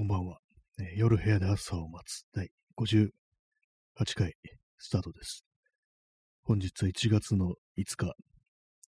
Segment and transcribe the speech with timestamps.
[0.00, 0.38] こんばんは。
[0.78, 3.10] えー夜部屋で朝を待つ第58
[4.14, 4.32] 回
[4.78, 5.44] スタートです。
[6.42, 8.14] 本日は1月の5日、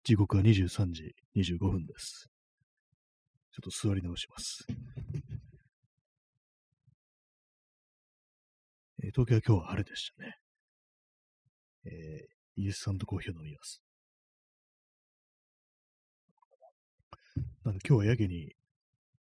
[0.03, 2.31] 時刻は23時25分です。
[3.51, 4.65] ちょっと座り直します。
[9.03, 10.35] えー東京は今日は晴れでしたね。
[11.85, 13.83] えーイースタントコーヒーを飲みます。
[17.63, 18.55] なんか今日はやけに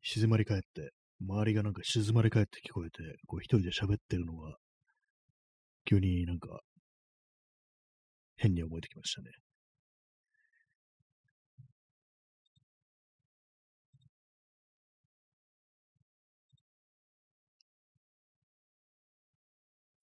[0.02, 4.56] 静まり返って、周りがなんか静まり返って聞こえて、こう一人で喋ってるのが、
[5.84, 6.60] 急になんか、
[8.36, 9.30] 変に思えてきましたね。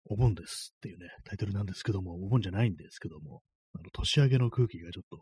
[0.10, 3.42] お盆ですっていうね、タイトルなんですけども、お盆じゃないんですけども、
[3.74, 5.18] あの、年明けの空気がちょっと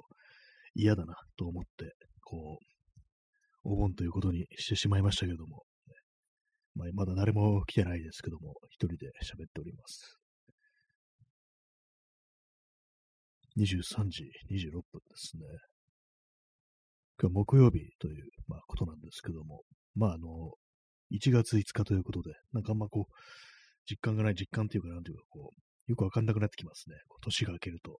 [0.75, 2.65] 嫌だなと思って、こう、
[3.63, 5.63] お盆ということにしてしまいましたけども、
[6.75, 10.19] まあ、まだ誰も来てないですけども、一人で喋っております。
[13.57, 15.43] 23時26分ですね。
[17.21, 19.61] 今日木曜日という、まあ、ことなんですけども、
[19.95, 20.51] まあ、あの、
[21.11, 23.13] 1月5日ということで、なんかあんまこう、
[23.89, 26.95] 実感がない実感というか、なんていうか、こう、よくわかんなくなってきますね。
[27.07, 27.99] こう年が明けると。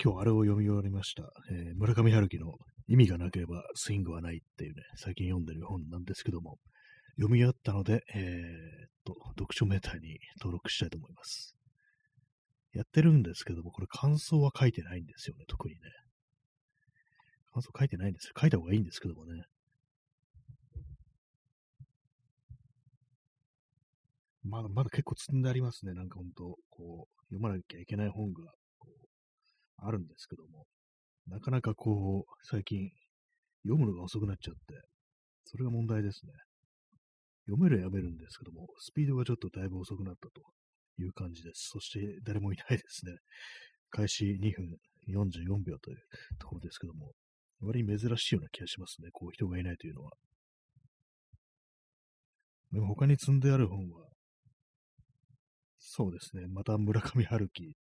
[0.00, 1.24] 今日あれを読み終わりました。
[1.50, 2.54] えー村上春樹の
[2.88, 6.58] 意味がなければスイングはないっていうね、最近読んでる本なんですけども、
[7.16, 11.56] 読み終わったので、えーっと、読書メーターに登録したいと思います。
[12.72, 15.80] やってるんですけども、これ感想は書いてないんですよね、特にね。
[17.52, 18.34] 感想書いてないんですよ。
[18.40, 19.44] 書いた方がいいんですけどもね。
[24.44, 25.92] まだまだ結構積んでありますね。
[25.92, 28.52] なんか本当こう、読まなきゃいけない本が、
[29.86, 30.66] あるんですけども、
[31.26, 32.90] なかなかこう、最近、
[33.64, 34.60] 読むのが遅くなっちゃって、
[35.44, 36.32] それが問題ですね。
[37.46, 40.42] 読めるは読めるんですけども、スピードがちょっとだいぶ遅くなったと
[40.98, 41.70] いう感じです。
[41.72, 43.12] そして誰もいないですね。
[43.90, 44.76] 開始2分
[45.08, 45.96] 44秒という
[46.38, 47.12] ところですけども、
[47.60, 49.08] 割に珍しいような気がしますね。
[49.12, 50.12] こう人がいないというのは。
[52.72, 54.08] でも他に積んである本は、
[55.78, 56.46] そうですね。
[56.48, 57.74] また村上春樹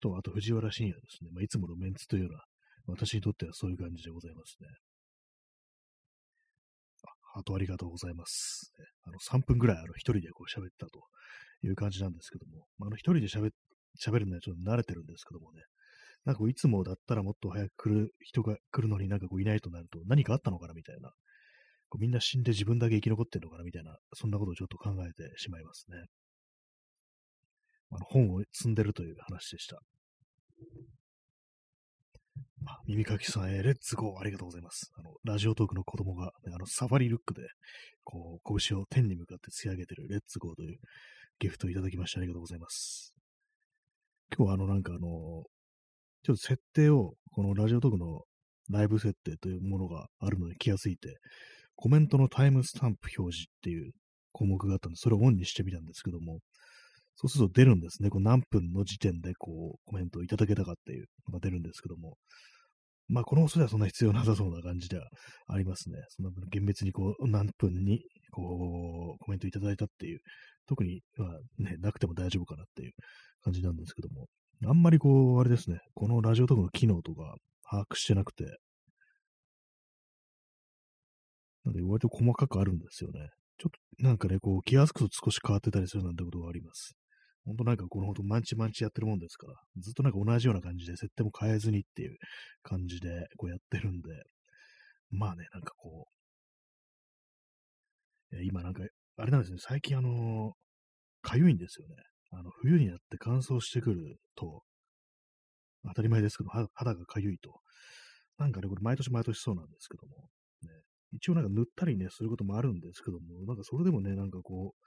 [0.00, 1.30] と、あと藤原信也ですね。
[1.32, 2.40] まあ、いつものメンツというような、
[2.86, 4.68] 私にとってはそういう感じでございますね。
[7.04, 8.72] あ、ハートありがとうございます。
[9.04, 11.00] あの、3分ぐらい、あの、一人でこう喋ったと
[11.62, 13.50] いう感じなんですけども、まあ、の、一人で喋っ
[14.00, 15.62] 喋るのはちょっと慣れてるんですけどもね、
[16.24, 21.10] なんかいつもだったらもっと早く来る人が来るのになんかこういないとなると何かあったのかなみたいな、
[21.88, 26.04] こうみんな死んで自分だけ生き残ってるのかなみたいな、そんなことをちょっと考えてしまいますね。
[27.94, 29.78] あの本を積んでるという話でした。
[32.86, 34.90] 耳かきさん、えレッツゴーありがとうございます。
[34.98, 37.42] あの、ラジオトークの子供が、ねあの、サファリルックで、
[38.02, 40.78] こう、拳を天に向かって突き上げてるレッツゴーという
[41.38, 43.14] ギフトをいただきましてありがとうございます。
[44.36, 44.98] 今日はあの、なんかあの、
[46.22, 48.22] ちょっと設定を、このラジオトークの
[48.70, 51.18] ライブ設定というものがあるのに気がついて、
[51.76, 53.92] コメントのタイムスタンプ表示っていう
[54.32, 56.40] 項目があったんで、それをオンにしてみたんですけども、
[57.16, 58.10] そうすると出るんですね。
[58.10, 62.16] こう何分の時点でこうコメントをいただけたかっていうのが出るんですけども、
[63.08, 65.06] まあこの放送ではそんな必要なさそうな感じでは
[65.48, 65.98] ありますね。
[66.08, 68.00] そんな厳密にこう何分に
[68.32, 70.20] こうコメントいただいたっていう、
[70.66, 72.92] 特にはね、なくても大丈夫かなっていう
[73.42, 74.26] 感じなんですけども、
[74.66, 77.36] あんまりこう、あれですね、このラジオトークの機能とか
[77.70, 78.44] 把握してなくて、
[81.64, 83.28] なんで割と細かくあるんですよね。
[83.58, 86.94] ちょっとなんかね、こう気がつくと少し変わってたりするなんてことがあります。
[87.44, 92.16] ほんとなんかこのほんと毎日毎日やってるもんですから、ずっとなんか同じような感じで設定も変えずにっていう
[92.62, 94.08] 感じでこうやってるんで、
[95.10, 96.08] まあね、なんかこ
[98.32, 98.82] う、今なんか、
[99.16, 100.52] あれなんですね、最近あの
[101.22, 101.94] かゆいんですよね。
[102.32, 104.62] あの、冬になって乾燥してくると、
[105.86, 107.60] 当たり前ですけど、肌がかゆいと。
[108.38, 110.28] なんかね、これ毎年毎年そうなんですけども、
[110.62, 110.82] ね、
[111.12, 114.84] 一応なんか塗ったりね、することもあるんですけども、なんかそれでもね、なんかこう、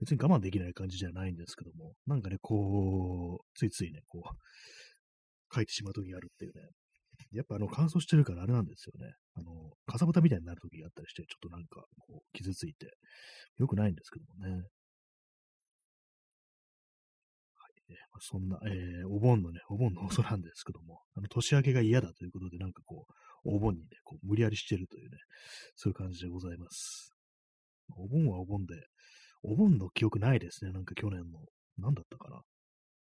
[0.00, 6.62] 別に我慢できない感じじゃないんですけども、なんかね、こう、ついついね、こう、書いてしまう時があるっていうね。
[7.32, 9.12] やっぱあの乾燥してるからあれなんですよね。
[9.34, 12.92] あの、かさぶたみたいになる時があったりして、ちょっとなんかこう傷ついて、
[13.58, 14.52] 良くないんですけどもね。
[14.52, 14.58] は
[17.68, 23.12] い、ねまそんな、えーお盆のね、お盆の放送なんですけども、あの、年明けが嫌だということで、なんかこう、
[23.44, 25.18] お盆にね、こう無理やりしてるというね、
[25.76, 27.12] そういう感じでございます。
[27.96, 28.74] お盆はお盆で、
[29.42, 31.38] お盆の記憶ないですね、なんか去年の。
[31.78, 32.42] 何だったかな。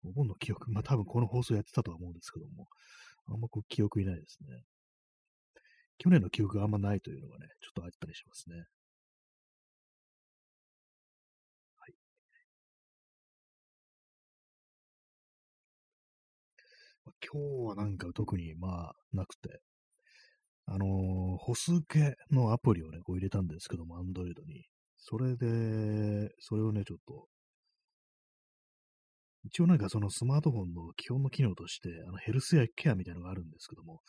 [0.05, 2.67] お盆の記憶、まあ多分この放送やってたとは思うんですけども、
[3.27, 4.63] あんまこう記憶にないですね。
[5.97, 8.55] 去年の記憶があんまないというのがね、ちょっとあったりしますね。
[11.79, 11.93] はい。
[17.05, 19.61] まあ今日はなんか特にまあなくて、
[20.65, 24.65] あのー、歩数計のアプリをね、こう入れたんですけども、アンドロイドに。
[24.97, 27.27] それで、それをね、ちょっと
[29.47, 34.01] 一応なんかそのスマートフォンの基本の機能として、あのヘルスケアみたいなのがあるんですけども、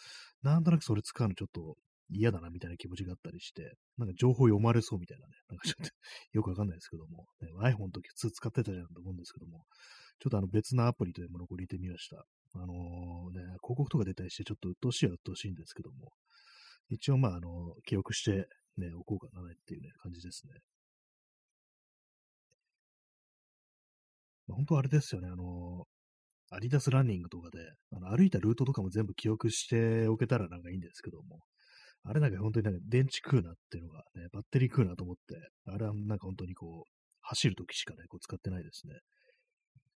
[0.43, 1.77] なんとなくそれ使うのちょっと
[2.11, 5.91] 嫌だなみたいな気持ちがあったりして、なんか情報読まれそうみたいなね、なんかちょっと
[6.33, 9.65] よくわかんないですけども、ね、iPhone の時普通使ってたじゃんと思うんですけども、
[10.19, 12.25] ちょっとあの別のアプリというものを入れてみました。
[12.55, 16.13] あのー、ね、広告とか出たりしてちょっと鬱陶しいは鬱陶しいんですけども、
[16.89, 18.49] 一応まああの、記録して
[18.79, 20.55] ね、おこうかなっていうね、感じですね。
[24.55, 25.87] 本当あれですよね、あの、
[26.51, 27.59] アディダスランニングとかで、
[27.93, 31.41] あの歩いたルートとかも全部記憶しておけたらなんかいいんですけども、
[32.05, 35.37] あれなんか本当になんか電池食うなっていうのがね、バッテリー食うなと思って、
[35.67, 36.91] あれはなんか本当にこう、
[37.21, 38.95] 走るときしかね、こう使ってないですね。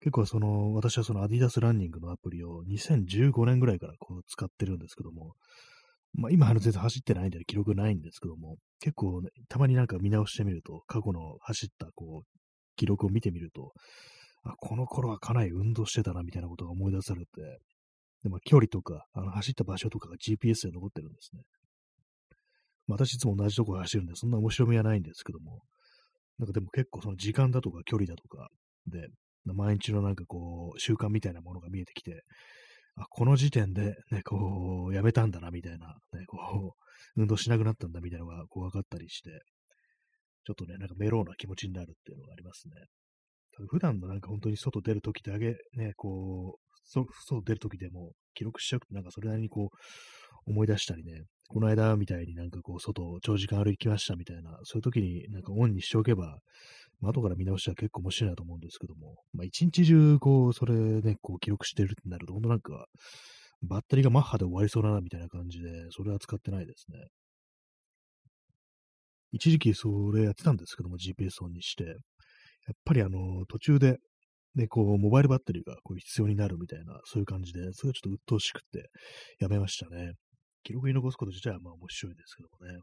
[0.02, 5.36] 結構その、私はそのアディダスランニングのアプリを2015年ぐらいからこう使ってるんですけども、
[6.14, 12.28] まあ今あの全然走ってないんで記録ないんですけども、結構ね、たまになんか見直してみると、過去の走ったこう、
[12.76, 13.74] 記録を見てみると、
[14.44, 17.60] あ、この頃はかなり運動してたなみたいなことが思い出されて、
[18.24, 21.44] でも距離とか、あの走った場所とかが GPS で残ってるんですね。
[22.88, 25.62] まあ、私いつも同じとこ走るんで、そんな面白みはないんですけども、
[26.38, 28.50] なんかでも結構その時間だとか距離だとか
[28.88, 29.08] で、
[29.46, 32.24] 毎日のなんかこう、習慣みたいなものが見えてきて、
[32.96, 36.76] あ、この時点でね、こう、やめたんだなみたいな、ね、こ
[37.18, 39.30] う、運動しなくなったんだみたいなのがこう分かったりして、
[40.46, 42.74] ちょっとね、なんかメローな気持ちになるっていうのがありますね。
[43.68, 56.40] 普段のなんか本当に外出るときだけね、こう、そ外出るときでも記録しちゃうとなんかそれなりにこう思い出したりね、この間みたいになんかこう外長時間歩きましたみたいな、そういう時になんかオンにしておけば、
[57.00, 62.86] まあ、後から見直したら結構面白いなと思うんですけども、まあ一日中こう、それね、こう記録してるってなると、本当なんか、
[63.64, 67.08] バッテリーがマッハで終わりそうだなみたいな感じで、それは使ってないですね。
[69.32, 71.98] 一時期それやってたんですけども、GPS オンにして、
[72.68, 73.98] やっぱりあの、途中で、
[74.56, 78.90] ね、こう、モバイルバッテリーがこう必要になるみたいな、そういう感じで、それがちょっと鬱陶しくて、
[79.40, 80.14] やめましたね。
[80.64, 82.80] 記録に残すこと自体はまあ面白いですけどもね。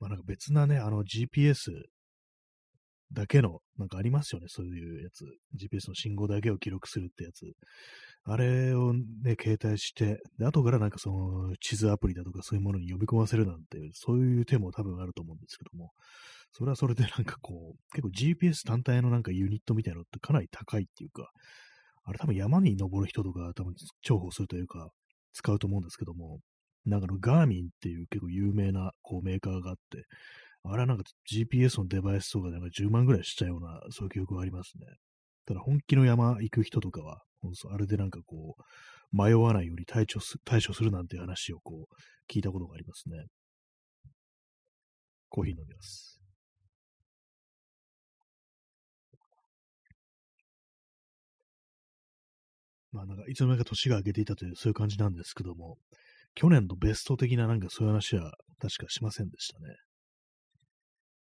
[0.00, 1.70] まあなんか別なね、あの GPS
[3.12, 5.24] だけの、なんかありますよね、そういうやつ。
[5.56, 7.46] GPS の信号だけを記録するってやつ。
[8.26, 15.92] あれをね、携帯して、で、後からなんかその地図アプリだとかそういうものに呼び込ませるなんて、そういう手も多分あると思うんですけども、
[16.52, 21.30] それはそれでなんかこう、結構 GPS 単体のなんかユニットみたいなのってかなり高いっていうか、
[22.04, 24.88] あれ多分山に登る人とか多分重宝するというか、
[25.34, 26.38] 使うと思うんですけども、
[26.86, 30.06] なんかのガーミンっていう結構有名なこうメーカーがあって、
[30.64, 34.86] あれはなんか GPS のデバイスとかでなんか10万ぐらいしちゃうような、そういう記憶がありますね。
[35.46, 37.22] ただ本気の山行く人とかは、
[37.72, 38.62] あれでなんかこう、
[39.16, 43.26] 迷わないように対処す対処するなんていう話をこう、聞いたことがありますね。
[45.28, 46.20] コーヒー飲みます。
[52.92, 55.78] まあなんか、いつの間にか年が明けていたという、そういう感じなんですけども、
[56.34, 59.83] 去年のベスト的ななんかそういう話は確かしませんでしたね。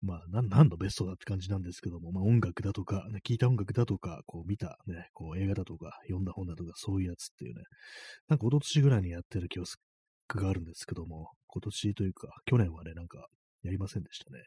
[0.04, 7.62] まあ、何のベストだって感じなんですけども、まあ音楽だとか、ね、聞いた音楽だとか、こう見たね、こう映画だとか、読んだ本だとか、そういうやつっていうね、
[8.28, 9.68] なんか一昨年ぐらいにやってる記憶
[10.28, 13.26] があるんですけども、今年というか、去年はね、なんか
[13.62, 14.44] やりませんでしたね。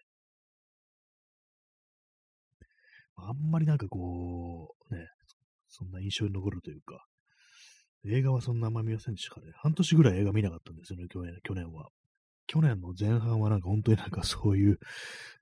[3.16, 5.08] あんまりなんかこう、ね、
[5.70, 7.04] そんな印象に残るというか、
[8.06, 9.54] 映画はそんなあんま見ませんでしたからね。
[9.56, 11.90] 半年ぐらい映画見なかったんですよね、去年去年は。
[12.48, 14.80] 去年の前半はなんか本当になんかそういう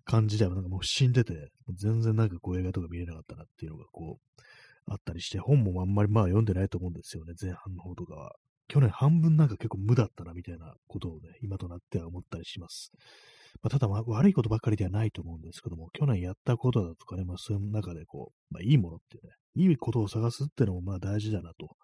[0.03, 4.41] 感じではなんかもう死んでて、全然なんかこう映画とか見れなかったなっていうのがこう、
[4.88, 8.35] あったりして、本もあんまりまあ読んでないと思うんですよね、前半の方とかは。
[8.67, 12.91] 去年半分なんか結構無だったなみたいなことをね、今となっては思ったりします。
[13.62, 21.75] まあ、ただ、まあ、悪いことばっかりではないと思うんですけども、去年やったことだとかね、まあ、そういう中でこう、まあ、いいものっていうね、いいことを探すっていうのもまあ大事だなと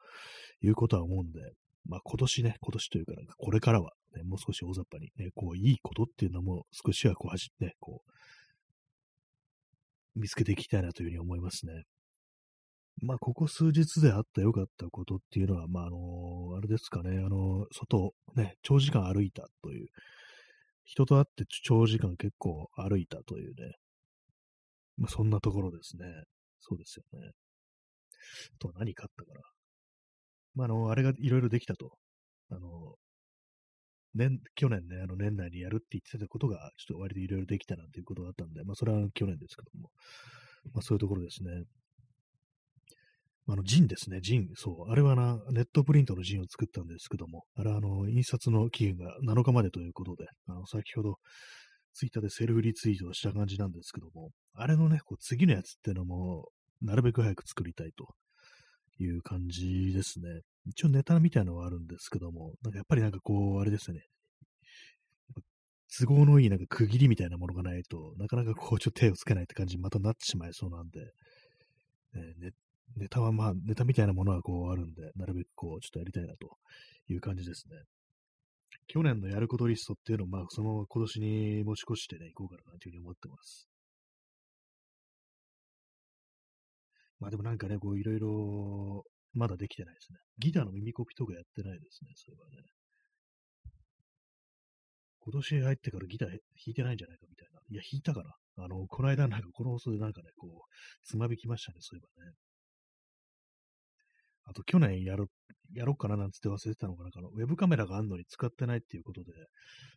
[0.61, 1.39] いうことは思うんで、
[1.85, 8.11] まあ今年ね、今年というかなんかこれからはね、もう少し大雑把にね、こういいことっていうのも少しはこう走って、こう、
[10.19, 11.83] 見つけていきたいなというふうに思いますね。
[13.01, 19.87] まあ、ここ数日であった良かったことっていうのは、まあ、あの、あれですかね、あの、外、ね、長時間歩いたという、
[20.83, 23.75] 人と会って長時間結構歩いたというね、
[24.97, 26.05] まあ、そんなところですね。
[26.59, 27.31] そうですよね。
[28.55, 29.41] あとは何かあったかな。
[30.55, 31.91] まあ、あの、あれがいろいろできたと。
[32.49, 32.95] あの、
[34.13, 39.89] 年、去年ね、あの年内にやるって言ってたことが、ちょっと割といろいろできたなんていうことがあったんで、まあ、それは去年ですけども、
[40.73, 41.63] まあ、そういうところですね。
[43.47, 44.49] あの、ジンですね、ジン。
[44.55, 44.91] そう。
[44.91, 51.15] あれはな、ネットプリントのジンを作ったんですけども、あれはあの、印刷の期限が7日までということで、あの、先ほど、
[51.93, 56.47] ツイッターでセルフリツイートした感じなんですけども、あれのね、こう次のやつってのも、
[56.81, 58.07] なるべく早く作りたいと
[59.03, 60.41] いう感じですね。
[60.65, 64.01] 一応ネタみたいなのはあるんですけども、なんかやっぱりなんかこう、あれですね。
[65.99, 71.01] 都合のいいなんか区切りみたいなものがないとなかなかこう、ちょっと手をつけないって感じにまたなってしまいそうなんで、
[72.39, 72.51] ね、
[72.97, 76.57] ネタはまあ、ネタみたいなものはこうあるんで、なるべくこう、ちょっとやりたいなと
[77.07, 77.75] いう感じですね。
[78.87, 83.70] 去年のやることリストっていうのを、まあ、その今年に持ち越してね、いこうかなというふうに思ってます。
[87.21, 90.19] まあでもなんかね、こういろいろ、まだできてないですね。
[90.39, 92.67] ギターの耳コピとかやってないですね、そういえばね。
[95.19, 97.61] 今年入ってからギター弾いてないんじゃないかみたいな。
[97.69, 98.65] いや、弾いたかな。
[98.65, 100.59] あの、この間なんかこの放送でなんかね、こう、
[101.05, 102.33] つまびきましたね、そういえばね。
[104.45, 105.27] あと去年やろ、
[105.75, 109.31] やろうかななんつって忘れてたのかな、あのウェブカメラがあんのに使ってないっていうことで、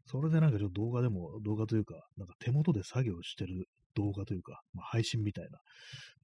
[0.05, 5.59] それでなんかちょっと動画でも、動画というか、なんか手元で作業してる動画というか、まあ、配信みたいな、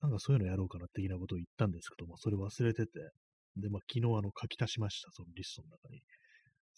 [0.02, 2.92] なんかそういうのやろうかな的なことを言ったんですけども、それ忘れてて、
[3.56, 6.02] で、まあ昨日あの書き足しました、そのリストの中に。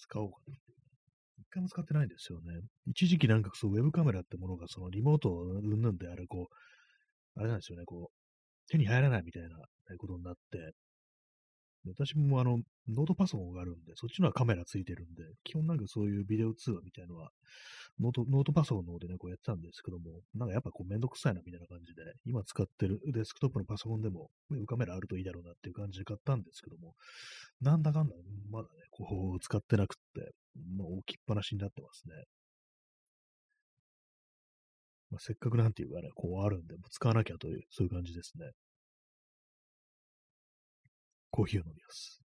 [0.02, 0.72] 使おうかなって
[1.38, 2.60] 一回も使ってないんですよね。
[2.86, 9.48] 一時期なんかそう、ウェブカメラってものが、そのリモートうんぬんであれ、こう、あれなんですよね、こう、手に入らないみたいな
[9.98, 10.72] ことになって、
[11.86, 12.58] 私もあの、
[12.88, 17.30] ノートパソコンがあるんで、そっちのはカメラついてるんで、基本なんかそういうビデオ通話みたいなのは、
[18.00, 26.94] ノート、ノートパソコンの方でね、こうやってたんですけども、なんかやっぱこうめんどくさいなみたいな感じで、今使ってるデスクトップのパソコンでも、ウェブカメラあるといいだろうなっていう感じで買ったんですけども、
[27.60, 28.14] なんだかんだ、
[28.50, 30.32] まだね、こう使ってなくって、
[30.76, 32.14] まあ置きっぱなしになってますね。
[35.10, 38.50] まあ、せっかくなんていうかね、こうあるんで、使わなきゃという、そういう感じですね。
[41.32, 42.20] コーヒーを飲みます。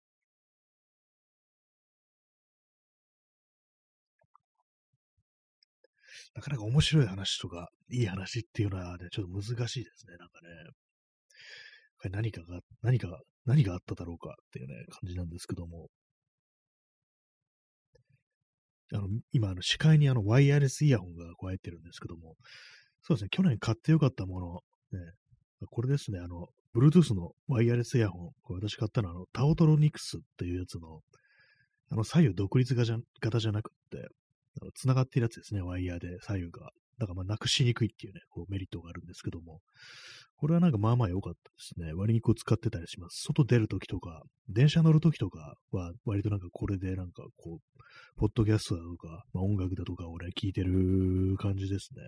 [6.34, 12.10] なかなか面白い話とか、いい話っていうのはね、ちょっと難しいですね、なんかね。
[12.12, 15.88] 何かが、何か、何があっただろうかっていうね、感じなんですけども。
[18.94, 22.36] あの、今、あの、視界にあの、ワイヤレスイヤホンがこう入ってるんですけども、
[23.02, 25.12] そうですね、去年買ってよかったもの、ね、
[25.70, 31.00] これですね、あの、Bluetooth のワイヤレスイヤホン、これ私買ったのは、あの、タオトロニクスっていうやつの、
[31.90, 34.10] あの、左右独立型じゃなくって、
[34.62, 36.72] あの繋がってるやつですね、ワイヤーで左右が。
[36.98, 39.60] だからまあ、なくしにくいっていうね、こうメリットがあるんですけども、
[40.38, 41.94] これはなんかまあまあ良かったですね。
[41.94, 43.24] 割にこう使ってたりします。
[43.26, 47.82] 外出るときとか、電車乗るときとかは、割となんかこれでなんかこう、
[48.18, 52.02] ポッドキャストだとか、まあ、音楽だとかをね、聞いてる感じですね。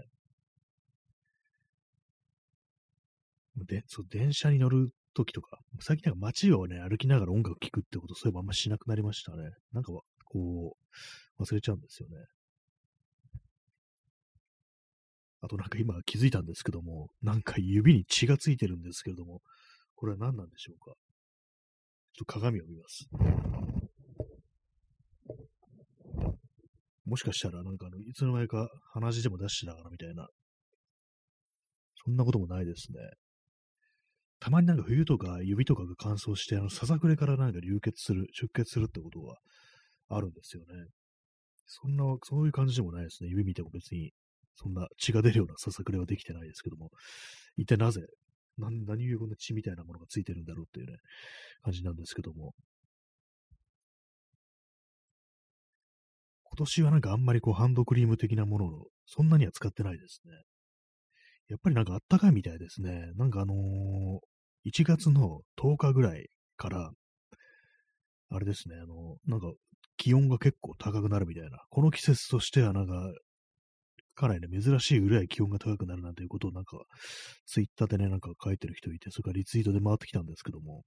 [3.65, 9.49] で、そう、電車に乗るときとか、最近なんか街をね、歩きながら音楽聴くってこと、そういえばあんましなくなりましたね。
[9.73, 9.91] なんか、
[10.25, 10.77] こ
[11.39, 12.15] う、忘れちゃうんですよね。
[15.39, 19.41] あとなんか今気づいたんですけども、なんか指に血がついてるんですけれども、
[19.95, 20.95] これは何なんでしょうか？
[22.13, 23.07] ちょっと鏡を見ます。
[27.05, 30.27] もしかしたら、なんかあの、いつの間にか鼻血でも出してたからみたいな。
[32.03, 32.99] そんなこともないですね。
[34.39, 39.37] たまになんか冬とか指とかが乾燥して、あの、ささくれからなんか流血する、出血するってことは
[40.09, 40.67] あるんですよね。
[41.65, 43.29] そんな、そういう感じでもないですね。
[43.29, 44.11] 指見ても別に、
[44.55, 46.91] そんな血が出るようなささくれはできてないですけども、
[47.57, 48.01] 一体なぜ、
[48.57, 50.97] 何、何故こんな血みたいなものがついてるんだろうっていうね、
[51.63, 52.53] 感じなんですけども。
[56.43, 60.31] 今年はなんかあんまりこうハンドクリーム的なものをそんなには使ってないですね。
[61.49, 63.11] やっぱりなんかあったかいみたいですね。
[63.15, 64.17] なんかあのー、
[64.69, 66.27] 1月の10日ぐらい
[66.57, 66.91] から、
[68.29, 69.53] あれですね、あの、なんか
[69.95, 72.93] 気温が結構高くなるみたいな、この季節としてはなんか、
[74.15, 76.77] かなりね、珍しいぐらい気温が高くなるなんていうことをなんか、
[77.45, 80.83] ツイッターでね、なんか書いてる人いて、それからリツイートで回ってきたんですけども、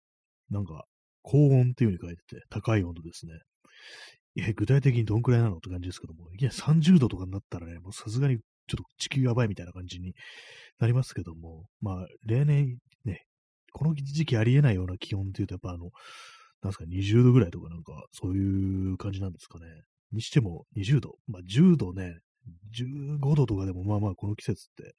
[0.50, 0.84] なんか、
[1.22, 3.32] 高温っていう風に書いてて、高い温度ですね。
[4.36, 8.38] え、具体的にどんくらいなのって感じですけども、いきなり30度とかになったらね、もうさすがに
[8.70, 10.14] ちょっと地球やばいみたいな感じに
[10.78, 13.24] なりますけども、まあ、例年ね、
[13.72, 15.90] この時期ありえないような気温っていうと、やっぱあの、
[16.62, 19.66] なんですか、20度ぐらいとかなんか、そういう感じなんですかね。
[20.12, 21.16] にしても20度。
[21.26, 22.18] まあ、10度ね、
[22.76, 24.94] 15度とかでもまあまあこの季節って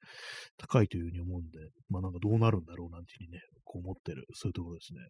[0.58, 5.00] 高いというふうに思うんで、まあなんかどうなるんだろうなんていうふうにね、こう思ってる、そういうところですね。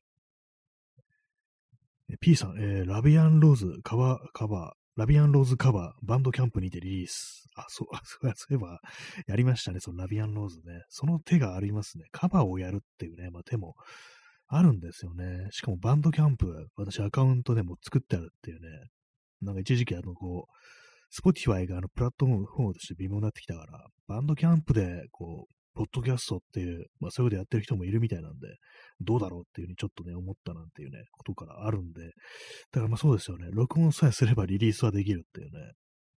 [2.20, 7.46] P さん、えー、ラビアンローズカバー、カバー、ラビアンローズカバー、バンドキャンプにてリリース。
[7.56, 8.80] あ、そう、そういえば、
[9.26, 10.82] やりましたね、そのラビアンローズね。
[10.88, 12.04] その手がありますね。
[12.12, 13.74] カバーをやるっていうね、まあ、手も
[14.48, 15.48] あるんですよね。
[15.50, 18.68] しかもバンドキャンプ、私アカウントでも作ってあるっていうね。
[19.40, 20.52] なんか一時期あの、こう、
[21.08, 28.48] スポティファイがあのプラットフォームとして微妙になってきたから、バンドキャンプで、こう、ポッドキャストっていう、まあそういうことやってる人もいるみたいなんで、
[29.00, 32.02] どうだろうっていうふうにちょっとね、思ったなんていうね、ことからあるんで、
[32.72, 35.72] だからまあそうですよね、録音さえすればリリースはできるっていうね、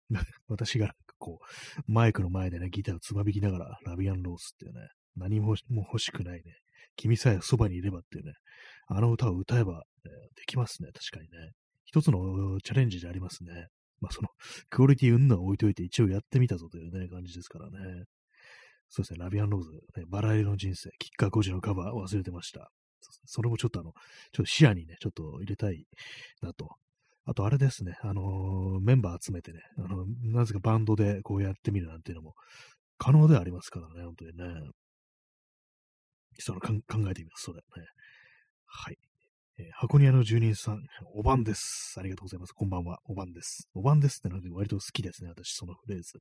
[0.47, 6.57] 私がこう、マイクの前でね、ギターをつまびきながら、 La Vie en rose っていうね、何も欲しくないね、
[6.95, 8.33] 君さえそばにいればっていうね、
[8.87, 11.51] あの歌を歌えば、ね、できますね、確かにね。
[11.85, 13.67] 一つのチャレンジでありますね。
[14.01, 14.29] まあその、
[14.69, 18.03] クオリティ云々は置いといて一応やってみたぞというね、感じですからね。
[18.95, 22.71] そうですね、ラビアンローズ、ね、バラ色の人生、キッカー5時のカバー忘れてました。
[23.25, 23.91] それもちょっとあの、
[24.31, 25.85] ちょっと視野にね、ちょっと入れたい
[26.41, 26.69] なと。
[27.25, 32.35] あとあれですね、あのー、メンバー集めてね、あの、なぜかバンドでこうやってみるなんていうのも
[32.97, 34.45] 可能ではありますからね、本当にね。
[36.39, 37.63] その考えてみます、それね。
[38.65, 38.97] はい。
[39.57, 40.83] えー、箱庭の住人さん、
[41.13, 41.95] おばんです。
[41.99, 42.53] ありがとうございます。
[42.53, 42.99] こんばんは。
[43.05, 43.67] おばんです。
[43.73, 46.19] おばんですってのは割と好きですね、私、そのフレーズ。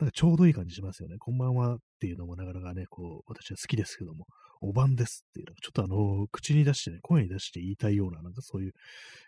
[0.00, 1.16] なんかちょうどいい感じしますよね。
[1.18, 4.26] こんばんはっていうのもなかなかね、こう、私は好きですけども、
[4.62, 8.72] おばんですっていうのが、ちょっとあの、口に出してね、声に出して言いたいような、なんかそういう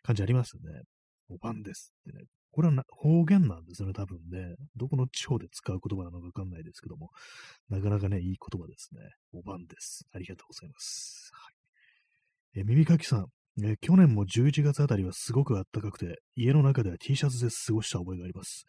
[0.03, 0.81] 感じありますよね。
[1.29, 2.25] おばんですってね。
[2.53, 4.55] これは方言なんですよね、多分ね。
[4.77, 7.11] どこの地方で使う言葉なのかわかんないですけども、
[7.69, 9.01] なかなかね、いい言葉ですね。
[9.35, 10.07] おばんです。
[10.15, 11.31] ありがとうございます。
[11.35, 13.27] はいえ耳かきさん、
[13.65, 18.67] え去年も11月あたりはすごく暖かくて、家の中では T シャツで過ごした覚えがあります。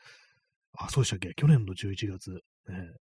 [0.78, 1.34] あ、そうでしたっけ？
[1.36, 2.32] 去年の11月。
[2.32, 2.94] ね、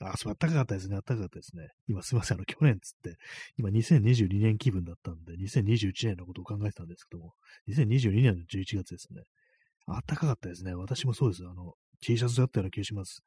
[0.00, 0.96] あ、そう、暖かかったですね。
[0.96, 1.68] 暖かかったですね。
[1.88, 2.36] 今すいません。
[2.36, 3.16] あの、去年つって、
[3.56, 7.34] 今2022年気分だったんで、2021年のことを考えてたんですけども、
[7.68, 9.22] 2022年の11月ですね。
[9.86, 10.74] 暖かかったですね。
[10.74, 11.44] 私もそうです。
[11.44, 13.22] あの、T シャツだったような気がします。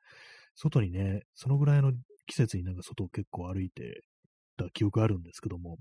[0.56, 1.94] 外にね、そのぐらいの
[2.28, 4.02] 季節になんか外を結構歩いて
[4.58, 5.78] た記憶があるんですけども、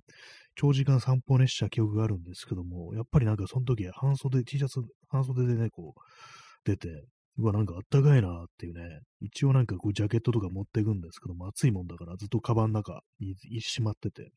[0.57, 6.01] 長時間散歩をねした記憶があるんですけども、やっぱりなんかその時半袖、T シャツ、半袖でね、こう、
[6.65, 6.89] 出て、
[7.37, 14.31] うわ、なんかあったかいなっていうね、一応なんかこうジャケットとか持っていくんですけども、暑いもんだからずっとカバンの中にしまってて。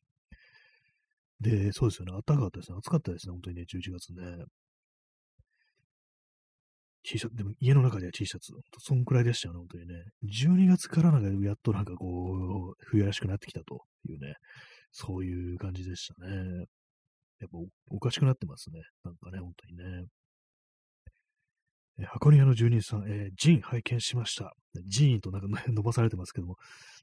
[1.40, 2.78] で、そうですよね、暖かかったですね。
[2.78, 4.44] 暑かったですね、本当にね、11月ね。
[7.04, 9.94] T シャツ、でも家の中では T シャツ、そんくらいでしたよね、本当にね。
[10.24, 14.34] 12月からなんかやっとなんかこう、冬らしくなってきたというね、
[14.90, 16.66] そういう感じでしたね。
[17.40, 17.58] やっぱ
[17.90, 18.80] おかしくなってますね。
[19.04, 20.06] なんかね、本当にね。
[22.00, 24.54] え箱庭の住人さん、えー、ジン拝見しました。
[24.86, 26.56] ジーンとなんか、 伸ばされてますけども、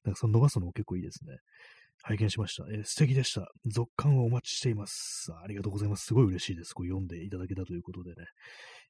[0.03, 1.38] なんかその伸ばすのも結構いいですね。
[2.03, 2.65] 拝見しました。
[2.69, 3.47] えー、素敵でした。
[3.65, 5.31] 続刊をお待ちしています。
[5.43, 6.05] ありがとうございます。
[6.05, 6.73] すごい嬉しいです。
[6.73, 8.25] こう読んでいただけたということでね。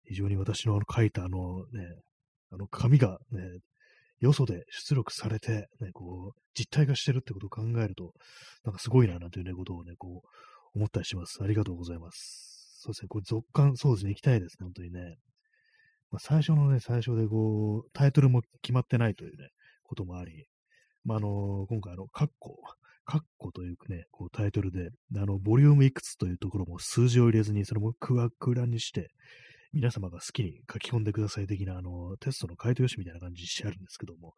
[0.04, 1.96] 非常に私のあの書いたあのね、
[2.52, 3.41] あの紙がね、
[4.20, 8.13] よそで出力されて、ね、こう、実体化してるってことを考えると、
[8.63, 11.44] なんかすごいな、なんていうね、ことをね、こう、思ったりします。
[11.44, 12.80] ありがとうございます。
[12.82, 15.18] そうですね、これ続刊、そうですね、行きたいですね、本当にね。
[16.12, 19.50] まあ、最初のね、最初でこう、タイトルも決まってないというね、
[19.84, 20.48] こともあり、
[21.04, 22.58] まあ、あの、今回あの、カッコ、
[23.06, 29.12] カッコというね、こうタイトルで、あの、ボリュームいくつというところも数字を入れずに、それもクワクラにして、
[29.74, 34.34] 皆様が好きに書き込んでください的な、あの、テストの回答用紙みたいな感じにしてあるんですけども、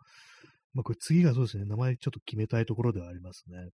[0.74, 3.70] まあ、これ次がそうですね、名前ちょっと決めたいところではありますね。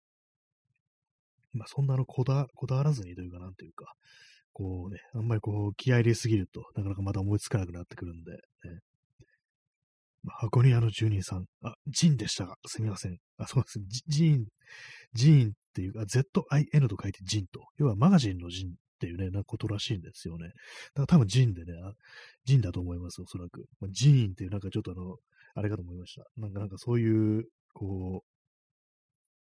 [1.54, 3.94] まあ、そんなあのこだこだわらずにというか、なんていうか、
[4.54, 8.38] こうね、あんまりこう気合入れすぎると、なかなかまた思いつかなくなってくるんで、ね。
[10.24, 13.18] まあ、箱庭の住人さん、あ、ジンでしたが、すみません。
[13.38, 13.80] あ、そうです。
[14.08, 14.46] ジン、
[15.14, 16.46] ジンっていうか、ZIN と
[17.02, 17.68] 書いてジンと。
[17.78, 20.48] 要はマガジンのジンっていうね、なことらしいんですよね。
[20.48, 20.56] だか
[21.02, 21.74] ら多分ジンでね、
[22.46, 23.66] ジンだと思います、おそらく。
[23.82, 25.18] まあ、ジーンっていうなんかちょっとあの、
[25.56, 26.26] あれかと思いました。
[26.38, 28.33] なんかなんかそういう、こう、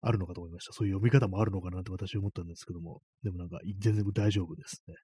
[0.01, 0.73] あるのかと思いました。
[0.73, 4.95] そういう読み方もあるのかなって私は思ったんですけども、でもなんか全然大丈夫ですね。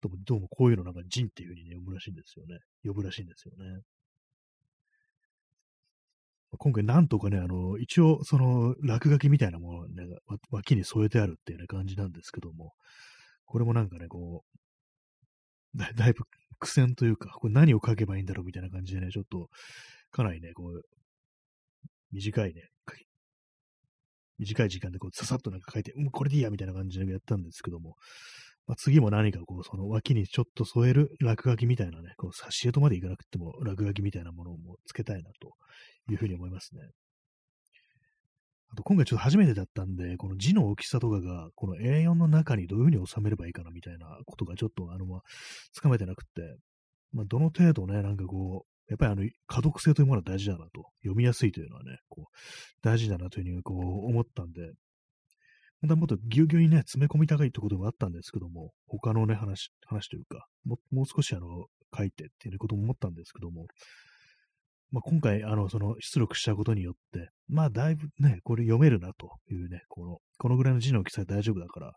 [0.00, 2.58] どうもどうもこういうのなんかジンっていう風にね、読むらしいんですよね。
[2.84, 3.82] 呼ぶらしいんですよね。
[6.58, 10.04] 今回なんとかね、あの、一応その落書きみたいなものをね、
[10.50, 12.72] 脇に添えてあるっていうね感じなんですけども、
[13.46, 14.44] これもなんかね、こ
[15.74, 16.24] う、だだいぶ
[16.58, 19.48] 苦戦というか、これ何を書けばいいんだろうみたいな感じでね、ちょっと、
[20.10, 20.82] かなりね、こう、
[22.12, 22.68] 短いね、
[24.42, 27.94] 短い時間でこう、ささっとなんか書いて、うん、これでいいや、みたいな感じでやったんですけども、
[28.66, 35.52] まあ、次も何かこう、その脇にちょっと添える落書きみたいなね、こう、挿絵とまでいかなくても、落書きみたいなものをつけたいなと
[36.10, 36.82] いうふうに思いますね。
[38.72, 45.20] あと今回ちょっと初めてだったんで、この字の大きさとかが、この A4 の中にどういうふうに収めればいいかなみたいなことがちょっと、あの、まあ、
[45.72, 46.56] つかめてなくって、
[47.12, 52.36] まあ、どの程度ね、なんかこう、やっぱりあの、可読性というものは大事だなと、読みやすいというのはね、こう、
[52.82, 54.60] 大事だなというふうにこう思ったんで、
[55.80, 61.46] 本当はもっとぎゅうぎゅうにね、詰め込みたいってこともあったんですけども、他のね、話、話というか、ももう少しあの、
[61.96, 63.64] 書いてっていうことも思ったんですけども、
[64.90, 71.92] まあ、今回、あの、その出力したことによって、まあ、だいぶね、これ読めるなというね、この、このぐらいの字の大きさで大丈夫だから、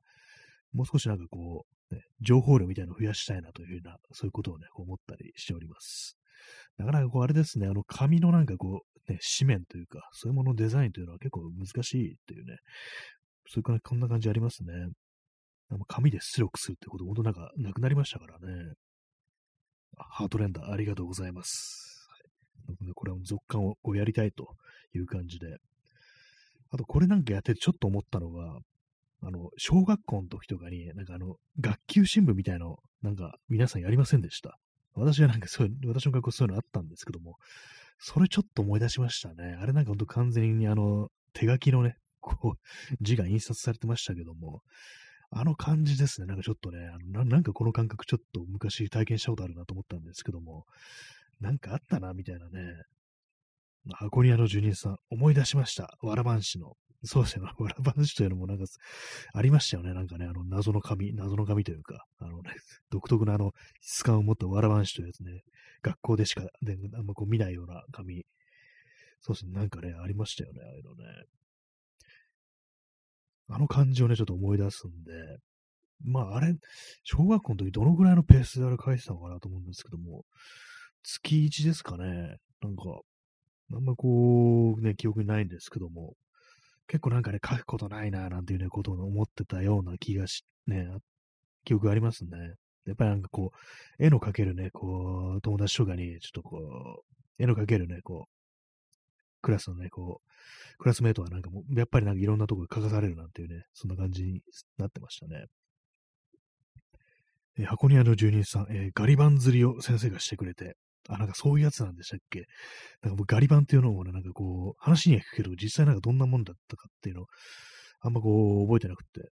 [0.72, 6.18] もう少しなんかこう、ね、情報量みたいなのを増やしたいなというふうな、そういうことをね、思ったりしております。
[6.78, 12.58] なかなかこう、あれですね、あの、紙のなんかこう、ね、紙面というか、そういうもののデザインというのは結構難しいっていうね、
[13.48, 14.74] そういうかこんな感じありますね。
[15.88, 18.74] 紙で出力するってこと、本当なんかなくなりましたからね。
[19.98, 22.08] ハートレンダーありがとうございます。
[22.68, 24.56] はい、これは続刊をこうやりたいと
[24.94, 25.58] いう感じで。
[26.72, 28.60] あと、これなんかやっててちょっと思ったのが、
[29.22, 34.58] あの、小学校の時とかに、なんかあの、学級新聞みたいの、なんか皆さんやりませんでした？
[34.96, 37.36] 私はなんかそういう、私の学校そういうのあったんですけども、
[38.00, 39.58] それちょっと思い出しましたね。
[39.60, 44.62] あれなんかほんと完全にあの、手書きのね、こう、字が印刷されてましたけども、
[45.32, 46.28] あの感じですね。
[46.28, 50.66] なんかちょっとね、あのなんかこの感覚ちょっと昔体験したことあるなと思ったんですけども、
[51.42, 52.84] なんかあったな、みたいなね。
[53.94, 55.98] 箱庭の住人さん、思い出しました。
[56.02, 56.76] わらばんしの。
[57.06, 57.46] そうですね。
[57.46, 58.66] わらばんしというのもなんか、
[59.34, 59.94] ありましたよね。
[59.94, 62.52] なんかね、あの、謎の紙、謎の紙というか、あのね、
[62.90, 65.42] 独特なあの、質感を持ったわらばんしというやつね、
[65.82, 68.26] 学校でしか、であんまこう見ないような紙。
[69.22, 69.54] そうですね。
[69.54, 70.62] なんかね、ありましたよね。
[70.62, 71.04] ああいうのね。
[73.48, 75.12] あの感じをね、ちょっと思い出すんで、
[76.04, 76.56] まあ、あれ、
[77.04, 80.26] 小学校の時どのぐらいのペースであれ書いてたのかなと思うんですけども、
[81.04, 82.38] 月1ですかね。
[82.62, 83.02] なんか、
[83.74, 86.16] あんまこう、ね、記憶にないんですけども、
[86.88, 90.88] 結構なんかね、書くことないな、なんていうね、ことを思ってたような気がし、ね、
[91.64, 92.32] 記憶がありますね。
[92.86, 93.52] やっぱりなんかこ
[94.00, 98.36] う、絵の描けるね、こう、友達とかに、ちょっとこう、絵の描けるね、こう、
[99.42, 104.42] クラスのね、こう、クラスメートはなんかもう、やっぱりなんかいろんなところで書かされるなんていうね、そんな感じに
[104.78, 105.46] なってましたね。
[107.58, 110.76] え、箱庭の住人さん、えー、ガリバン釣りを先生がしてくれて、
[111.08, 112.46] あ、なんかそういうやつなんでしたっけ？
[113.02, 117.26] なんかもうガリバンっていうのもね、なんかこう、話には聞くけど、実際なんかどんなもんだったかっていうのを、
[118.02, 119.30] あんまこう、覚えてなくて、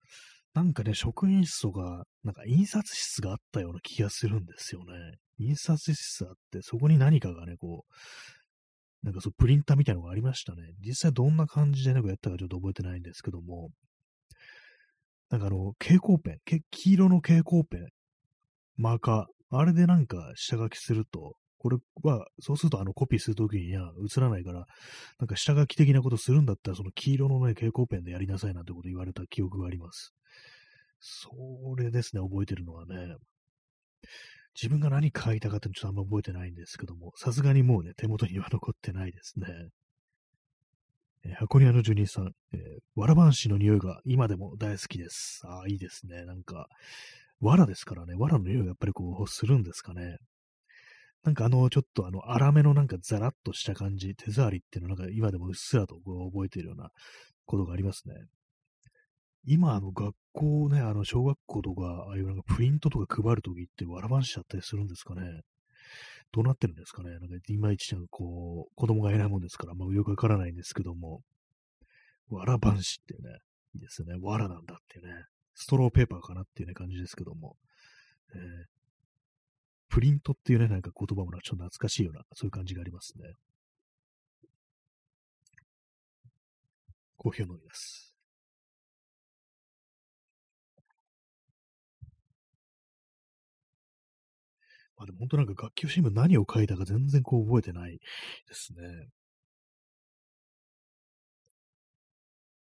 [0.52, 5.18] なんかね、職員室とか、なんか印刷室があったような気がするんですよね。
[5.38, 10.62] 印刷室あって、そこに何かがね、こう、なんかそう、プリンターみたいなのがありましたね。
[10.84, 13.70] 実際どんな感じでなんかやったかちょっと覚えてないんですけども、
[15.30, 17.86] なんかあの、蛍光ペン、黄色の蛍光ペン、
[18.76, 24.66] マーカー、あれでなんか下書きすると、これは、そうするとあのコピーするときには映らないから、
[25.18, 30.14] なんか下書き的なことするんだったら、その黄色のね、蛍光ペンでやりなさいなんてこと言われた記憶があります。
[31.00, 31.28] そ
[31.76, 33.14] れですね、覚えてるのはね。
[34.54, 39.46] 自分が何書いたかってちょっとあんま覚えてないんですけども、さすがにもうね、手元には残ってないですね。
[41.24, 42.60] えー、箱庭の住人さん、えー、
[42.94, 45.42] わらばんしの匂いが今でも大好きです。
[45.44, 46.24] ああ、いいですね。
[46.24, 46.68] なんか、
[47.40, 50.16] わらですからね、わらの匂いがやっぱりこう、するんですかね。
[51.22, 56.90] なんかあの、ちょっとあの、粗めのなんかザラッとした感じ、手触りっていうのなんか今でもうっすらと覚えているような
[57.44, 58.14] ことがありますね。
[59.46, 65.42] 今、あの、学校ね、あの、小学校とか、ああいうなんかプリントとか配るときってわらばんしちゃったりするんですかね。
[66.32, 67.10] どうなってるんですかね。
[67.10, 71.22] なんか、いまいちなんか、こう、子供がいないもんですから、まあ、よくわからないんですけども、
[72.28, 73.38] わらばんしってね、
[73.74, 74.14] いいですね。
[74.20, 77.56] わらなんだっていうね、ストローペーパーかなっていうね、感じですけども、
[78.34, 78.40] えー、
[79.90, 83.34] プリントっていうね、なんか言葉もちょっと懐かしいような、そういう感じがありますね。
[87.16, 88.14] コーヒーを飲みます。
[94.96, 98.00] まあでも本当なんか学級新聞何を書いたか全然こう覚えてないで
[98.52, 99.08] すね。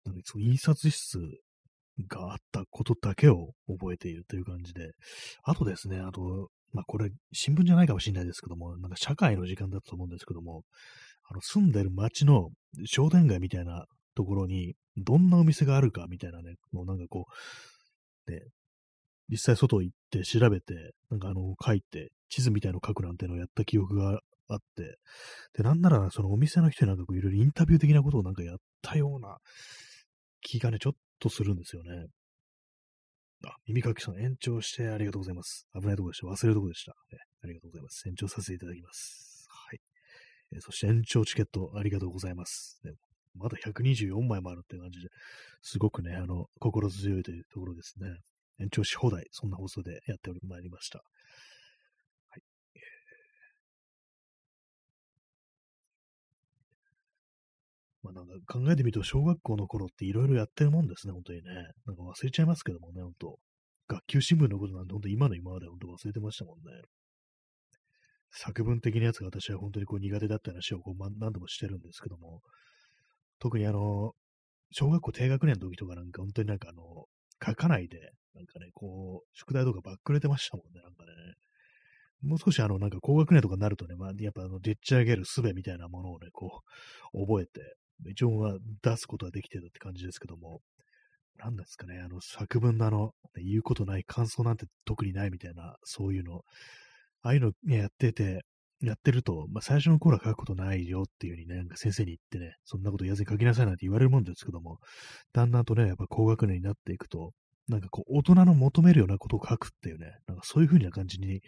[0.04, 1.18] なんでそう印刷室
[2.08, 4.92] があったことだけを覚えているという感じで、
[5.44, 10.62] あとですね、あと、まあこれ新聞じゃないかもしれないですけども、なんか社会の時間だったと思うんですけども、
[11.28, 12.50] あの住んでる街の
[12.84, 17.26] 商店街みたいなところにどんなお店があるかみたいなね、もうなんかこ
[18.28, 18.40] う、ね、
[19.28, 24.96] 実際外行って調べて、なんかあの、書いて、地図みたいの書くなんてのをやった記憶があって、
[25.56, 29.38] で、なんならそのお店の人になんかこういろいろインタビュー的なことをなんかやったような
[30.40, 32.06] 気がね、ちょっとするんですよね。
[33.46, 35.66] あ、耳かきさん延長してありがとうございます。
[35.74, 36.26] 危ないとこでした。
[36.26, 36.92] 忘れるとこでした。
[37.12, 38.08] ね、ありがとうございます。
[38.08, 39.46] 延長させていただきます。
[39.48, 39.80] はい。
[40.56, 42.80] えそして延長チケットありがとうございます。
[42.84, 42.92] ね、
[43.34, 45.08] まだ124枚もあるって感じで、
[45.62, 48.08] すごくね、あの、心強いというところですね。
[48.58, 51.02] 延長し放題、そんな放送でやっておりまいりました。
[58.12, 61.52] まあなんか考えてみると、小学校の頃っていろいろやってるもんですね、本当にね。
[61.86, 63.38] なんか忘れちゃいますけどもね、本当
[63.88, 66.62] 学級新聞のことなんて本当今の今まで本当忘れてましたもんね。
[68.30, 72.40] 作文的なやつが私は本当にこう苦手だった話をこう何度もしてるんですけども、
[73.38, 74.12] 特にあの、
[74.72, 77.06] 小学校低学年の時とかなんか本当になんかあの、
[77.44, 77.98] 書かないで、
[78.34, 81.10] なんかね、こう、宿題とかばっくれてましたもんね、なんかね。
[82.22, 86.62] もう少しあの、なんか高学年とかになるとね、まあ、やっぱあの、でっち上げる術みたいなものをね、こ
[87.14, 87.76] う、覚えて、
[88.08, 90.60] 一応は出すことができてるって感じですけども、
[91.38, 96.42] なんですかね、あの、作文のあの、言うことない感想なんて特にないみたいな、そういうの、
[97.22, 98.44] ああいうの、ね、やってて、
[98.82, 104.78] やってると、まあ、最初の頃は書くことないよっていう風にね、なんか先生に言ってね、そんなこと言わずに書きなさいなんて言われるもんですけども、
[105.32, 107.32] だんだんとね、やっぱ高学年になっていくと、
[107.68, 111.40] なんかこう、大人の求めるようなことを書くっていうね、なんかそういう風な感じに、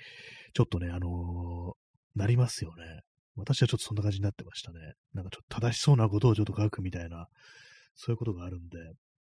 [0.54, 3.02] ちょっとね、あのー、なりますよね。
[3.38, 4.78] 私はちょっとそんな感じになってましたね。
[5.14, 7.28] なんかちょっと正しそうなことをちょっと書くみたいな、
[7.94, 8.78] そういうことがあるんで、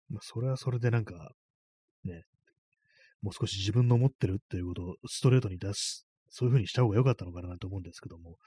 [0.09, 1.31] まあ、それはそれでなんか、
[2.03, 2.23] ね、
[3.21, 8.37] もう少し自分の思ってるっていうことをストレートに出す、そういう風にした方が良かったのかなと思うんですけども、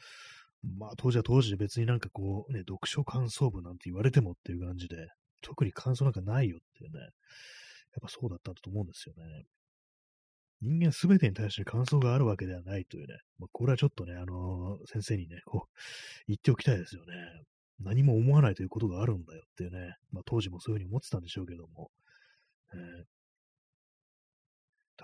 [0.79, 4.97] まあ当時は当時で別になんかこうね、読書感想文なんて言われてもっていう感じで、
[5.43, 7.11] 特に感想なんかないよっていうね、やっ
[8.01, 9.45] ぱそうだったと思うんですよね。
[10.63, 15.79] 人間すべてに対して感想があるわけではないというね、まあ、これはちょっとね、あのー、先生にね、こう、
[16.29, 17.15] 言っておきたいですよね。
[17.81, 21.91] 何も思わないということがあるんだよっていうね、まあ当時もそういうふうに思ってたんでしょうけども、
[22.73, 23.05] えー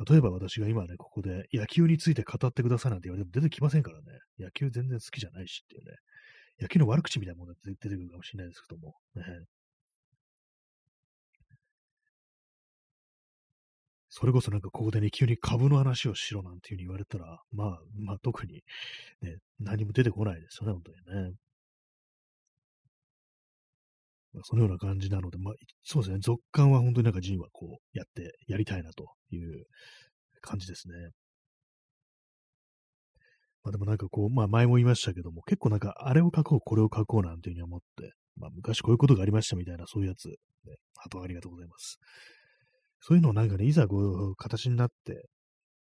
[0.06, 4.04] 例えば私が今ね、ここで野球について語ってくださいなんて言われても出てきませんからね。
[4.38, 5.96] 野球全然好きじゃないしっていうね。
[6.60, 8.94] 野球の悪口みたいなものが出てくるかもしれないですけども。
[9.16, 9.24] ね、
[14.18, 18.64] それこそなんかここでね、急に株の話をしろなんていうふうに言われたら、まあ、まあ特に
[19.22, 21.35] ね、何も出てこないですよね、本当にね。
[24.33, 25.54] まあ、そのような感じなので、まあ、
[25.85, 29.66] そうですね、続刊は本当になんかジンはこうやってやりたいなという
[30.40, 30.94] 感じですね。
[33.62, 40.35] まあでもなんかこう、まあ前も言いましたけども、結構なんかあれを書こう、これを書こうなんていうふうに思って、まあ昔こういうことがありましたみたいなそういうやつ、ね、
[41.04, 42.00] あとありがとうございます。
[43.00, 45.28] そういうのをなんかね、いざこう形になって、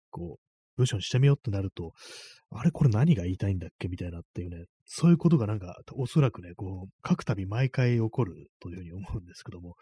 [0.09, 1.93] こう、文章にしてみようってなると、
[2.51, 9.75] あれこれ何が言いたいんだっけみたいなっていうね、そういうことがなんか、おそらくね、こう、書くたび毎回起こるというふうに思うんですけども、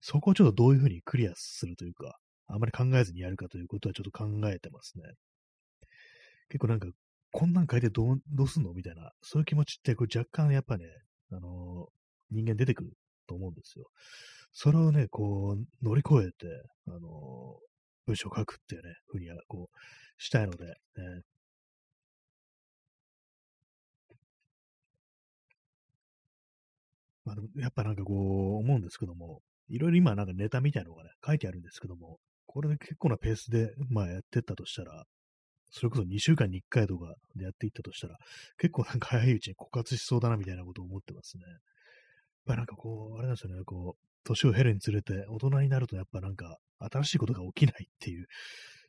[0.00, 5.04] そこをちょっとどういうふうにクリアするというか、あまり考えずにやるかということはちょっと考えてますね。
[6.48, 6.88] 結構なんか、
[7.30, 10.84] こんなん書いてどう、どうすんのみたいな、そういう気持ちってこう若干やっぱね、
[11.30, 12.92] あのー、人間出てくる
[13.32, 13.86] と思うんですよ。
[14.52, 16.46] それをね、こう、乗り越えて、
[16.86, 17.56] あの、
[18.06, 20.74] 文章を書くっていうね、ふうには、こう、したいので、ね、
[27.24, 35.04] まあ、やっぱなんかこう思うんですけども、いろいろ今なんかネタみたいなのがね、書いてあるんですけども、これで結構なペースで、まあやってったとしたら、
[35.70, 38.16] それこそ2週間に1回とかでやっていったとしたら、
[38.58, 41.44] 結構なんか早いうちに枯渇しそうだなみたいなことを思ってますね。
[42.46, 48.26] やっぱなんかこう、あれなんですよね、こう、年を経るにつれて大人になるとやっぱなんか新しいことが起きないっていう、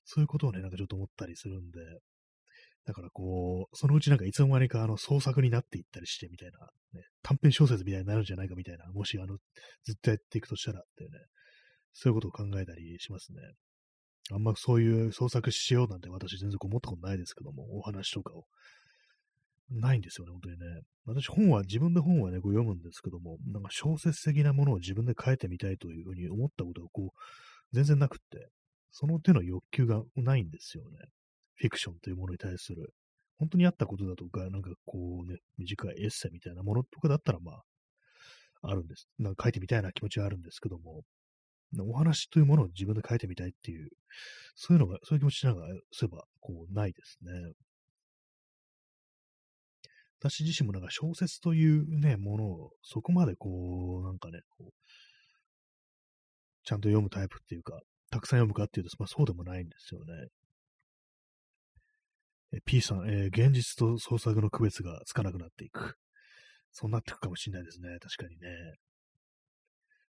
[0.06, 1.80] そういうことをね、なんかちょっと思ったりするんで、
[2.86, 6.60] だからこう、そのうちなんかいつの間にかあの創作になっていったりしてみたいな、
[6.94, 9.38] ね、短編小説みたいになるんじゃないかみたいな、もしあの、
[9.84, 11.10] ずっとやっていくとしたらってね、
[11.94, 13.40] そういうことを考えたりしますね。
[14.32, 18.46] あんまそういう創作しようなんて私全然思ったことないですけども、お話とかを。
[19.74, 20.66] ないんですよね、本当にね。
[21.06, 28.50] 私本は、自分で本はね、こう読むんですけども、なんか小説的なものを自分で書いてみたいというふうに思ったことがこう、全然なくって、
[28.92, 30.98] その手の欲求がないんですよね。
[31.56, 32.94] フィクションというものに対する、
[33.38, 37.64] 本当にあったことだとか、なんかこうね、短いエッセイみたいなものとかだったら、まあ、
[38.62, 39.08] あるんです。
[39.20, 41.04] なんか書いてみたいな気持ちはあるんですけども、
[41.82, 43.90] お話というものを自分で書いてみたいっていう、
[44.56, 47.32] そういうのが、そういう気持ちなんか、そういえば、こう、ないですね。
[50.24, 54.74] 私自身もなんか小説というね、ものを、そこまでこう、なんかね、こう、
[56.64, 60.14] ちゃんと読むタイプっていうか、たくさん読むかっていうと、まあそうでもないんですよね。
[62.66, 65.98] P さん、えー、現実と創作の区別がつかなくなっていく。
[66.72, 67.90] そうなっていくかもしれないですね。
[68.00, 68.48] 確かにね。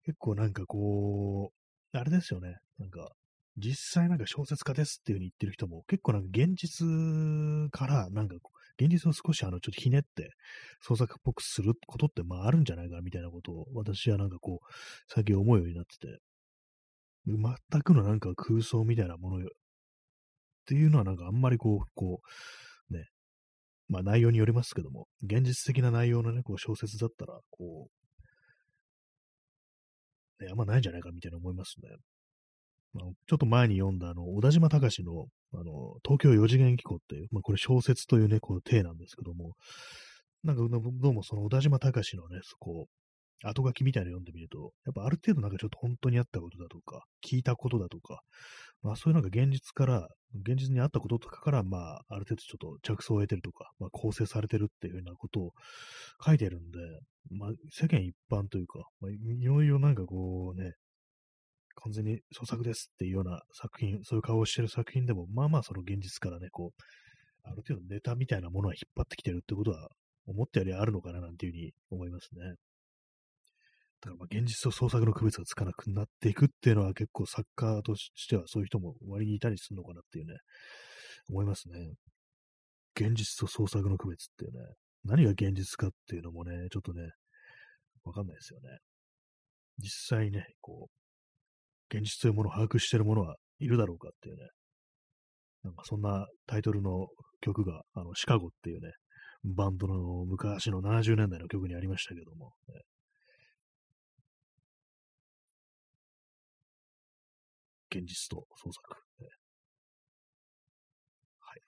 [0.04, 1.52] 結構なんかこ
[1.94, 2.56] う、あれですよね。
[2.78, 3.12] なんか、
[3.56, 6.86] 実際なんか小説家ですっていう風に言ってる人も結構なんか現実
[7.70, 8.36] からなんか
[8.80, 10.30] 現実を少しあの、ちょっとひねって
[10.80, 14.66] 創作っぽくすることってまああるんじゃないかみたいなことを私はなんかこう、
[15.08, 16.18] 最近思うようになってて、
[17.26, 19.50] 全くのなんか空想みたいなものよ。
[19.50, 22.20] っていうのはなんかあんまりこう、こ
[22.90, 23.06] う、ね、
[23.88, 27.88] まあ内容によりますけども、現実的な内容のね、こう小説だったら、こ
[30.40, 31.88] う、ね、あんまないんじゃないかみたいな思いますね。
[32.96, 39.54] あちょっと前に読んだあの、小田島隆の、あの、東京四次元機構っていう、まあこれ小説というね、こう、体なんですけども、
[40.42, 42.86] なんかどうもその小田島隆のね、そこ、
[43.42, 48.22] 後書きみたいなの読んでみると、やっぱある程度なんかちょっと本当にあったことだとか、聞いたことだとか、
[48.82, 55.52] まあそういうなんか現実から、現実にあったこととかから、まあある程度ちょっと着想を得てるとか、まあ構成されてるっていうようなことを
[56.24, 56.78] 書いてるんで、
[57.30, 60.72] まあ世間一般というか、まあいろいろなんかこうね、
[61.76, 66.82] 完全に創作ですっていうような作品、そういう顔をしてる作品でも、まあまあその現実からね、こう、
[67.44, 69.88] ある程度ネタみたいなものは引っ張ってきてるってことは、
[70.26, 72.54] 思ったよりあるのかななんていうふうに思いますね。
[74.02, 80.34] だからま現実と創作の区別がつかなくなっていくっていうのは結構作家としてはそういう人も割にいたりするのかなっていうね、
[81.28, 81.92] 思いますね。
[82.94, 84.58] 現実と創作の区別っていうね、
[85.04, 87.02] 何が現実かっていうのもね、ちょっとね、
[88.04, 88.68] わかんないですよね。
[89.78, 90.99] 実際ね、こう、
[91.92, 94.48] 現実というものを把握している者はいるだろうかっていうね、
[95.64, 97.08] なんかそんなタイトルの
[97.40, 98.92] 曲が、あの、シカゴっていうね、
[99.44, 102.52] バンドの昔の70年代の曲にありましたけども、
[107.90, 108.96] 現実と創作。
[111.40, 111.60] はい。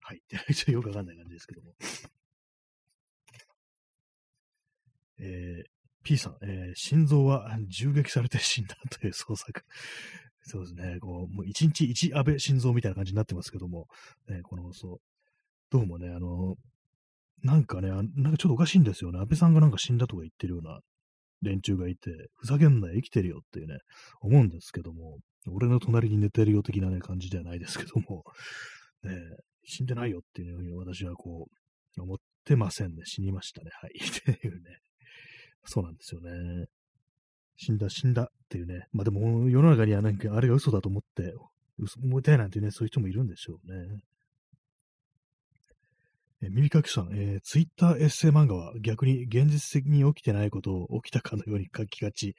[0.00, 0.22] はい。
[0.52, 1.74] ってよくわかんない感じですけども。
[5.18, 5.73] えー、
[6.04, 9.64] P さん、えー、心臓は銃撃されて死んだという 創作。
[10.42, 10.98] そうですね。
[11.00, 13.88] こう、もう一日一安倍心臓みたいな感じになってますけども、
[14.28, 14.98] ね、この、そう、
[15.70, 16.56] どうもね、あの、
[17.42, 19.18] なんかね、なんかちょっとおかしいんですよね。
[19.18, 20.80] 安倍さんがなんか死んだとか言ってるような
[21.42, 23.78] 連中がいて、ふざけんなよ、生きてるよっていうね、
[24.20, 28.24] 思うんですけども、俺の隣に寝てるよ的なね、感じではないですけども、
[29.02, 29.16] ね、
[29.64, 31.48] 死んでないよっていうふうに私はこ
[31.96, 33.02] う、思ってませんね。
[33.04, 33.70] 死にましたね。
[33.72, 33.92] はい。
[34.32, 34.78] っていうね。
[35.64, 36.66] そうなんですよね。
[37.56, 38.86] 死んだ、死んだっていうね。
[38.92, 41.34] まあでも世の中にはなんかあれが嘘だと思って、
[41.78, 44.02] 嘘思いたいなんてね、そういう人もいるんでしょうね。
[46.42, 52.36] え耳かきさん、えー、ツイッターエッセイ漫画は逆に現実的に起きてないことを起きたかのように書きがち。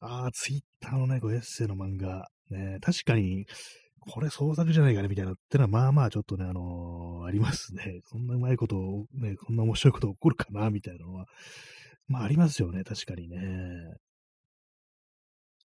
[0.00, 3.46] ああ、ツイッターのね、こうエッセイの漫画、ね、確かに、
[3.98, 8.00] これ創作じゃないかね、みたいなってのは、まあまあちょっとね、あのー、ありますね。
[8.04, 11.26] そんなうまいことを、ね、こんな面白いこと起こるかな、みたいなのは、
[12.08, 13.38] まあありますよね、確かにね。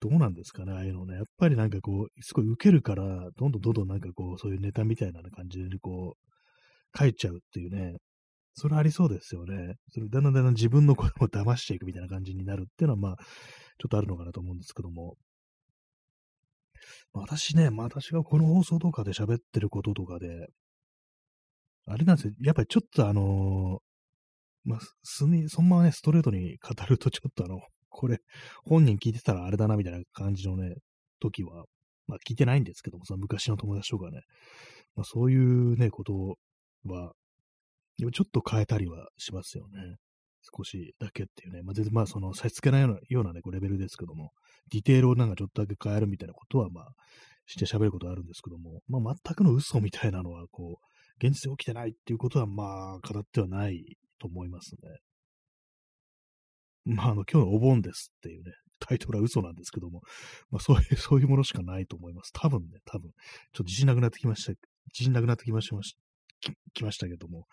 [0.01, 1.15] どうなんですかね、ああいうのね。
[1.15, 3.05] やっぱりなんかこう、すごい受けるから、
[3.37, 7.97] どんどんどんどんなんかこう、そういうネタみたいな感じで、こう、書いちゃうっていうね。
[8.55, 9.77] それありそうですよね。
[9.93, 15.17] それだんだんだんだん自分の声を騙していくみたいな感じになるっていうのは、まあ、ちょっとあるのかなと思うんですけども。
[17.13, 20.49] 私ね、私がこの放送とかで喋ってることとかで、
[21.87, 22.35] あれなんですよ。
[22.41, 23.81] やっぱりちょっとあの、
[24.65, 28.21] まあ、すに、そんまね、ストレートに語るとちょっとあの、これ、
[28.65, 30.75] 本人聞いてたらあれだな、みたいな感じのね、
[31.21, 31.65] 時は、
[32.07, 34.23] まあ聞いてないんですけども、その昔の友達とかね、
[34.95, 36.37] まあそういうね、こと
[36.85, 37.13] は、
[37.99, 39.97] ちょっと変えたりはしますよね。
[40.57, 41.63] 少しだけっていうね。
[41.63, 44.31] まあ、全然まあ、その差し付けないようなようなね、こうレベルですけども、
[44.71, 46.87] ディテールをなんかちょっとだけ変えるみたいなことは、まあ、
[47.47, 54.99] して喋ることはあるんですけども、まあ、全くの嘘みたいなのは、こう、現実で起きてないっていうことは、まあ、語ってはないと思いますね。
[56.97, 60.01] まあ、あの、今日のお盆ですっていうね、タイトルは嘘なんですけども、
[60.51, 62.33] まあ、そういう、 そういうものしかないと思います。
[62.33, 63.11] 多分ね、多分。
[63.11, 63.17] ちょっ
[63.53, 64.53] と自信なくなってきました。
[64.53, 65.77] 自信なくなってきました、
[66.73, 67.47] きましたけども、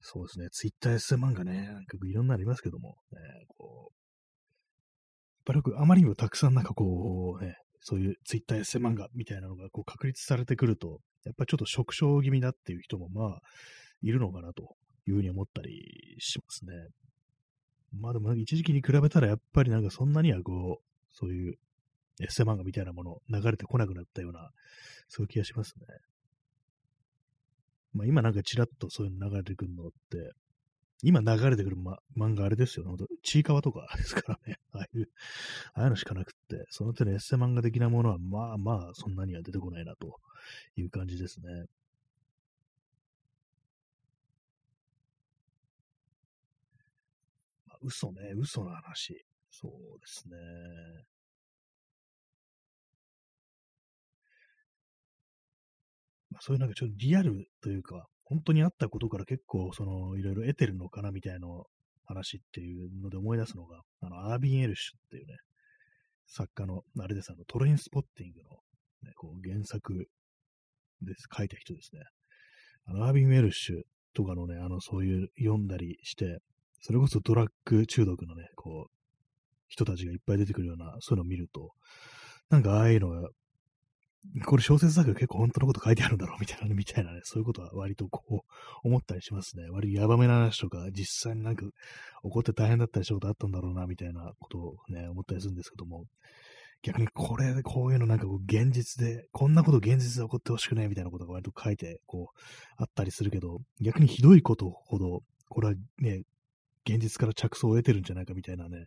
[0.00, 13.40] そうですね、ツイッターエッセイ漫画ね、結構いろんなのありますけども、ね、こう、やっぱりあまりにもたくさんなんかこうね、そういうツイッターエッセ漫画みたいなのがこう確立されてくると、やっぱりちょっと縮小気味だっていう人もまあ、
[14.02, 14.74] いるのかなと
[15.06, 16.72] いうふうに思ったりしますね。
[17.92, 21.58] まあでも一時期に比べたらやっぱりなんかそんなにはこう、そういう
[22.20, 24.50] エッセイ漫画みたいなもの流れてこなくなったような、
[25.08, 25.86] そういう気がしますね。
[27.92, 30.32] まあ、今なんかちらっとそういうの流れてくるのって、
[31.02, 32.92] 今流れてくる、ま、漫画あれですよね。
[33.22, 34.58] ちいかわとか ですからね。
[34.72, 35.08] ああいう、
[35.72, 40.20] ああいうのしかなくって、その手のエッセ漫画的なものは、まあまあ、そんなには出てこないなと
[40.76, 41.66] いう感じですね。
[47.82, 49.24] 嘘ね、嘘の話。
[49.50, 50.36] そうですね。
[56.30, 61.48] まあ、そういうなんかちょっとリアルというか、本当にあったことから結構、その、いろいろ得てるのかなみたいな
[62.06, 65.36] 話っていうので思い出すのが、あの、アービン・エルシュっていうね、
[66.26, 68.50] 作家の、あれです、あの、トレインスポッティングの、
[69.02, 70.08] ね、こう原作
[71.02, 72.02] です、書いた人ですね。
[72.86, 73.82] あの、アービン・エルシュ
[74.14, 76.38] とかのね、あの、そういう読んだりして、
[76.80, 78.90] それこそドラッグ中毒のね、こう、
[79.68, 81.72] 人たちがいっぱい出てくるような、そういうのを見ると、
[82.48, 83.28] なんかああいうのが、
[84.44, 89.68] これ小説だけど結構本当のこと書いてあるんだろうみたいな、ねみたいなね、そういうことは割とこう、思ったりしますね。
[89.70, 91.72] 割とヤバめな話とか、実際になんか起
[92.30, 96.04] こって大変だったりしたことあったんだろうな、みたいなことをね、思ったりするんですけども、
[96.82, 102.40] 逆にこれ、こういうのなんかこう現実で、こんなこと現実で起こってほしくないみたいなことが割と書いて、こう、
[102.78, 106.22] あったりするけど、逆にひどいことほど、これはね、
[106.88, 108.86] 現実から着想を得てるんじゃないかみたいなね、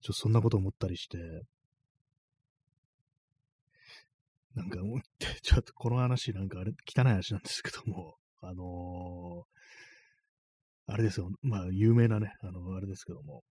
[0.00, 1.18] ちょっとそんなこと思ったりして、
[4.54, 4.78] なんか、
[5.42, 13.42] ちょっとこの話、なんかあれ、汚い話なんですけども、あのー、あれですよ、まあ、有名なね、あの、あれですけども、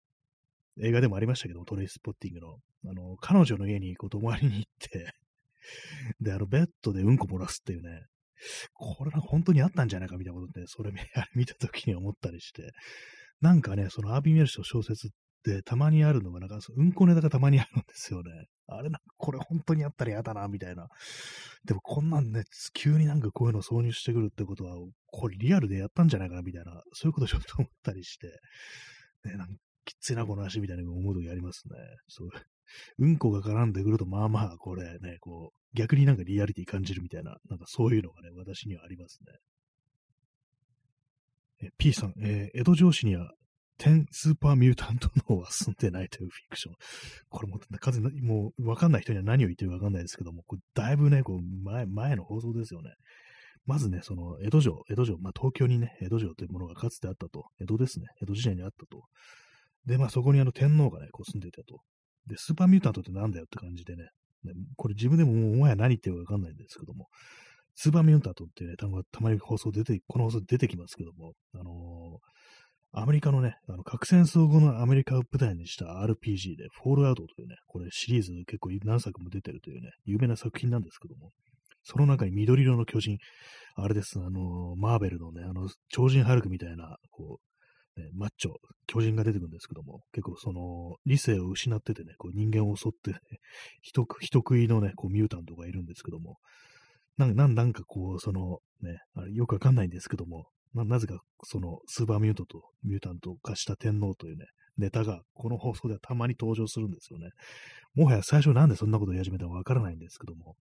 [0.81, 5.11] 映画でもありましたけどもトレイスポッティングの、あの、彼女の家にこう泊まりに行って。
[6.19, 8.05] で、あの、ベッドでうんこ漏らすっていうね、
[8.73, 10.91] これなんか本当にあったんじゃないかみたいなことって、それ
[11.35, 12.71] 見 たときに思ったりして、
[13.41, 15.09] なんかね、そのアービー・メルシの小説っ
[15.43, 18.31] てたまにあるのが、なんか、うんこネタがたまにあるんですよね。
[18.67, 20.89] あれなんか、これ本当にあったら嫌だな、みたいな。
[21.65, 24.75] でもこんなんね、急になんかこういうの挿入してくるってことは、
[25.05, 28.27] これリアルでやったんじゃないかな、みたいな、そういうことちょっと思ったりして、
[29.23, 29.53] ね、なんか
[29.85, 31.75] きついな、この足みたいな思う時ありますね。
[32.07, 32.29] そう。
[32.99, 39.31] うんこが絡んでくると、まあまあ、これね、こう、逆になんかリアリティ感じるみたいな、なんかそういうのがね、私にはありますね。
[41.77, 43.31] P さん、えー、江戸城市には
[43.79, 46.75] 10スーパーミュータント脳は住んでないというフィクション。
[47.29, 52.93] これも、風もう、わかんない人には何を言ってるかわかんないですけども、これだいぶね、こう、前、前の放送ですよね。
[53.65, 57.49] まずね、その、江戸城、江戸城、まあ、東京にね、江戸城というものがかつてあったと。
[57.59, 58.07] 江戸ですね。
[58.21, 59.03] 江戸時代にあったと。
[59.85, 61.81] で、まあ、そこにあの、天皇がね、こう住んでいたと。
[62.27, 64.09] で、スーパーミュータントってなんだよって感じでね。
[64.77, 67.09] これ自分でももう、お前は何言ってるかわかんないんですけども、
[67.79, 72.37] スーパーミュータントっていうね、単語がたまに放送出て、この放送出てきますけども、あのー
[72.93, 81.31] アメリカのね、あの核戦争後のアメリカを舞台にした RPG で、フォールアウトというね、これシリーズ結構何作も出てるというね、有名な作品なんですけども、
[81.83, 83.17] その中に緑色の巨人、
[83.75, 88.51] あれです、あの、マーベルのね、あの、超人ハルクみたいな、こう、マッチョ、
[88.87, 93.19] 巨人が出てくるんですけども、結構その、理性を失っててね、こう人間を襲って、 ね、
[93.81, 96.37] 人食いのね、こうミュータントがいるんですけども、
[97.17, 104.45] なんなんかこう、その、ね、あれよくわかんないんですけども、な、なぜか、その、スーパーミュートとミュータントを化した天皇というね、
[104.77, 107.29] ネタが、この放送ではたまに登場するんですよね。
[107.95, 110.55] もはや最初なんでそんなことを言い始めたかわからないんですけども、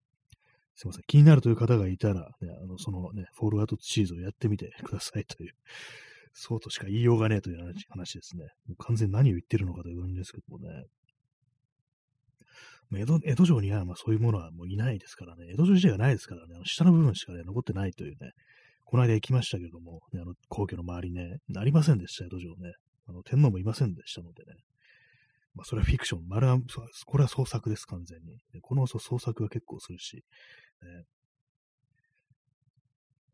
[0.75, 1.03] すいません。
[1.07, 5.53] 気になるという方がいたら、ね、あの、そのね、フォールアウトシーズをやってみてくださいという、
[6.33, 8.45] そうとしか言いようがねえという話ですね。
[8.69, 10.85] もう完全に何を言ってるのかという感じですけどもね。
[12.93, 15.47] 江戸江戸城にはまあそういうものはもういないですからね。
[15.53, 16.55] 江戸城自体がないですからね。
[16.55, 18.31] あの下の部分しかね、残ってないというね、
[18.85, 22.75] この間行きましたけども、ね、あの皇居の周りね、ありませんでしたよ、土壌ね。
[23.09, 24.53] あの天皇もいませんでしたのでね。
[25.55, 26.59] まあ、それはフィクション、丸は、
[27.07, 28.61] これは創作です、完全に。
[28.61, 30.17] この創作は結構するし、
[30.83, 31.05] ね、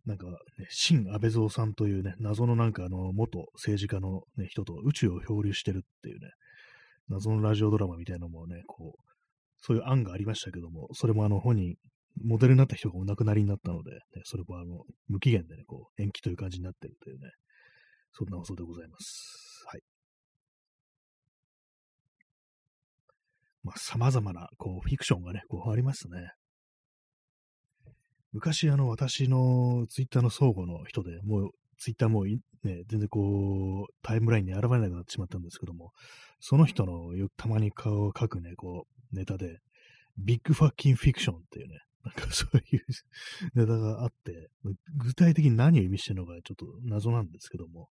[0.07, 0.37] なんか、ね、
[0.71, 6.31] 新安倍蔵さんというね、謎のなんかあの、元政治家の、ね、人と宇宙を漂流してるっていうね、
[7.09, 9.12] 謎のラジオドラマみたいなのもね、こう、
[9.63, 11.77] そういう案がありましたけども、それもあの本人
[12.21, 17.31] モデルになった人がお亡くなりになったので、ね、それもあの、無期限でね、こう、延期という感じになっているというね、
[18.13, 19.65] そんな放送でございます。
[19.67, 19.81] はい。
[23.65, 26.33] まあ、様々な、こう、フィクションがね、こう、ありますね。
[28.33, 32.39] 昔、あの、私のツイッターの相互の人で、もう、ツイッターもね、
[32.89, 35.93] 全然こう、タイムラインに現れなくなってしまったんですけども、
[36.41, 39.61] その人のよくたまに顔を描くね、こう、ネタで、
[40.19, 42.85] ビッグファッキンフィクションっていうね、なんかそういう
[43.55, 44.51] ネタがあって、
[44.97, 47.89] 具体的に何を意味してるのかちょっと謎なんですけども、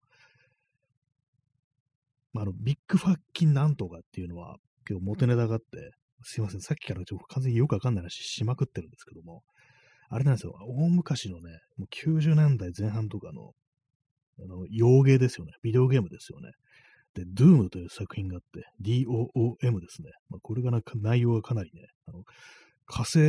[2.33, 5.91] まあ、あの、ビッグファッキンなんとかっていうのは、結構元ネタがあって、
[6.23, 9.43] すいません、さっきからちょっと完全によくわかんない話しまくってるんですけども、
[10.09, 13.53] あれなんですよ、大昔のね、もう90年代前半とかの、
[14.39, 16.51] あの、洋芸ですよね、ビデオゲームですよね。
[17.13, 20.11] で、Doom という作品があって、DOOM ですね。
[20.29, 22.23] まあ、これがなんか内容がかなりね、あの
[22.85, 23.19] 火星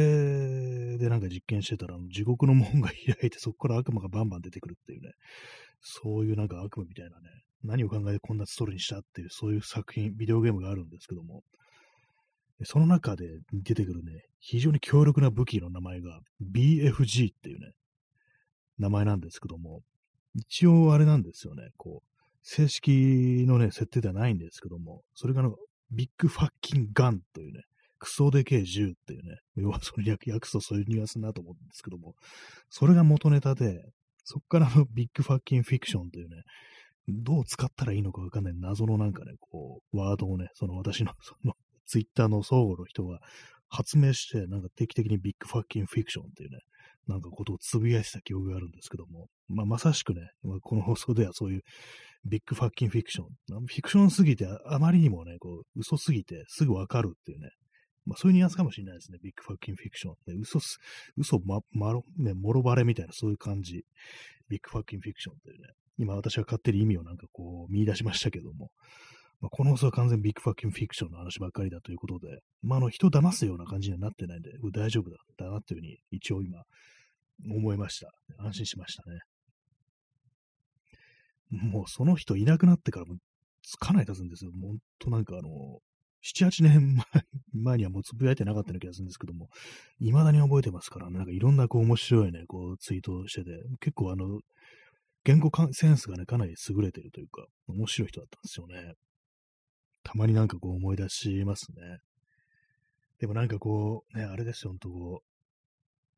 [0.98, 5.12] でなんか実験してたら、地獄の門が 開いて、そこから悪魔がバンバン出てくるっていうね、
[5.80, 7.28] そういうなんか悪夢みたいなね、
[7.62, 11.44] 何を考えてこんなストーリーにしたっていう、そういう作品、ビデオゲームがあるんですけども、
[12.64, 17.72] その中で出てくるね、非常に強力な武器の名前が BFG っていうね、
[18.78, 19.82] 名前なんですけども、
[20.34, 22.11] 一応あれなんですよね、こう、
[22.42, 25.56] 正式のね、設定ではないんですけども、それがの、
[25.90, 27.62] big fucking gun というね、
[27.98, 32.14] クソでけえ銃っていうね、要はそれ訳すとそういうニュアンスなと思うんですけども、
[32.68, 33.84] それが元ネタで、
[34.24, 36.42] そっからの big fucking fiction というね、
[37.08, 41.54] どう使ったらいいのかわかんない謎のなんかね、こう、ワードをね、その私の、 その、
[41.86, 43.20] ツイッターの相互の人が
[43.68, 46.58] 発明して、なんか定期的に big fucking fiction っていうね、
[47.06, 50.30] なんかことをつぶやいてた記憶があるんですけども、まあ、まさしくね、
[50.62, 51.62] この放送ではそういう
[52.24, 53.26] big fucking fiction、
[53.66, 57.50] フィクションすぎてあまりにもね、こう、嘘すぎてすぐわかるっていうね、
[58.04, 59.18] まあそういうニュアンスかもしれないですね。
[59.22, 60.14] ビッグファッキンフィクション。
[60.26, 60.78] ね、嘘す、
[61.16, 63.84] 嘘ま、まろ、ね、もろバレみたいなそういう感じ。
[64.48, 65.68] big fucking fiction っていうね。
[65.98, 68.70] 今私は勝手に意味をなんかこう見出しましたけども。
[69.40, 76.62] まあ、この放送は完全 big fucking fiction の話ばっかりだということで、まあ、あの、人を騙すような感じにはなってないんで、大丈夫だだなっていうふうに一応今
[77.50, 78.12] 思いました。
[78.38, 79.18] 安心しましたね。
[81.52, 83.16] もうその人いなくなってからも
[83.62, 84.50] つかない経つんですよ。
[84.50, 85.80] ほんとなんかあの、
[86.22, 86.96] 7、8 年
[87.52, 89.48] 前にはもうつぶやいてなかったような気がするんですけども、
[89.98, 93.50] 未だに覚えてますから、ね、なんかいろんなこう面白いね、こうツイートをしてて、
[93.80, 94.40] 結構あの、
[95.24, 98.94] 言語センスがね、かなり優れてるというか、面白い人だったんですよね。
[100.02, 101.98] たまになんかこう思い出しますね。
[103.20, 105.32] でもなんかこう、ね、あれですよ、ほんとこう、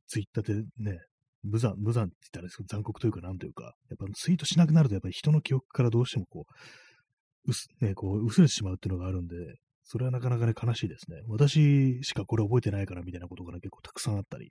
[0.06, 0.98] ツイッターでね、
[1.44, 9.36] 無残、無残って言ったら残酷というか、なんというか、やっぱツイートしなくなると、やっぱり人の記憶からどうしてもこう、薄、ね、こう、薄れてしまうっていうのがあるんで、
[9.82, 11.18] それはなかなかね、悲しいですね。
[11.28, 14.50] 私しかこれ覚えてないからみたいなことが、ね、結構たくさんあったり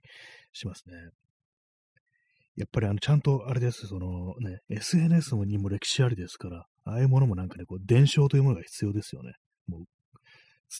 [0.53, 0.93] しますね。
[2.55, 9.33] やっぱりあの、ちゃんとあれです、そのね、SNS にも歴史ありですから、ああいうものもなんかね、こう、伝承というものが必要ですよね。
[9.67, 9.83] もう、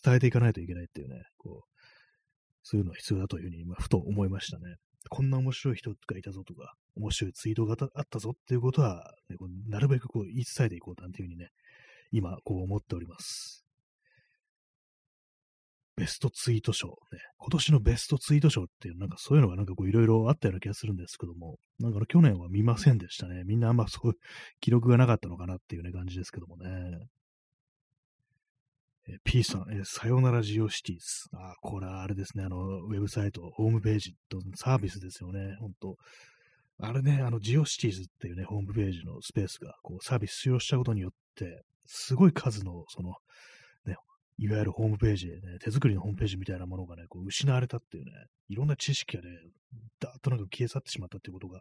[0.03, 1.73] 伝えていかないといけないっていうね、こう、
[2.61, 4.75] そういうのは必要だというふうに今、ふと思いましたね。
[5.09, 11.49] こんな面白い人がいたぞとか、面白いツイートがあったぞっていうことは、ね、こうなるべくこう言い伝えていこうなんていうふうにね、
[12.11, 13.65] 今、こう思っております。
[15.95, 23.43] ベストツイート賞、ね、今年のベストツイート賞っていう、なんかそういうのがなんかこういろいろあったような気がするんですけども、なんか去年は見ませんでしたね。
[23.45, 24.13] みんなあんまそういう
[24.59, 26.69] 記録がなかったのかなっていうね感じですけどもね。
[29.07, 31.29] え P さん、えさよならジオシティス。
[31.33, 35.97] あ、これはあれですね、あの、ウェブサイト、ホームページとサービスですよね、本当。
[36.79, 43.15] あれね、あの、ジオシティーズっていうね、ホームページのスペースが、こう、サービス使用したことによって、すごい数の、その、
[43.85, 43.97] ね、
[44.37, 48.11] いわゆるホームページ、ね、手作りのホームページみたいなものがね、こう失われたっていうね、
[48.47, 49.29] いろんな知識がね、
[49.99, 51.59] だーっとなんか消え去ってしまったっていうことが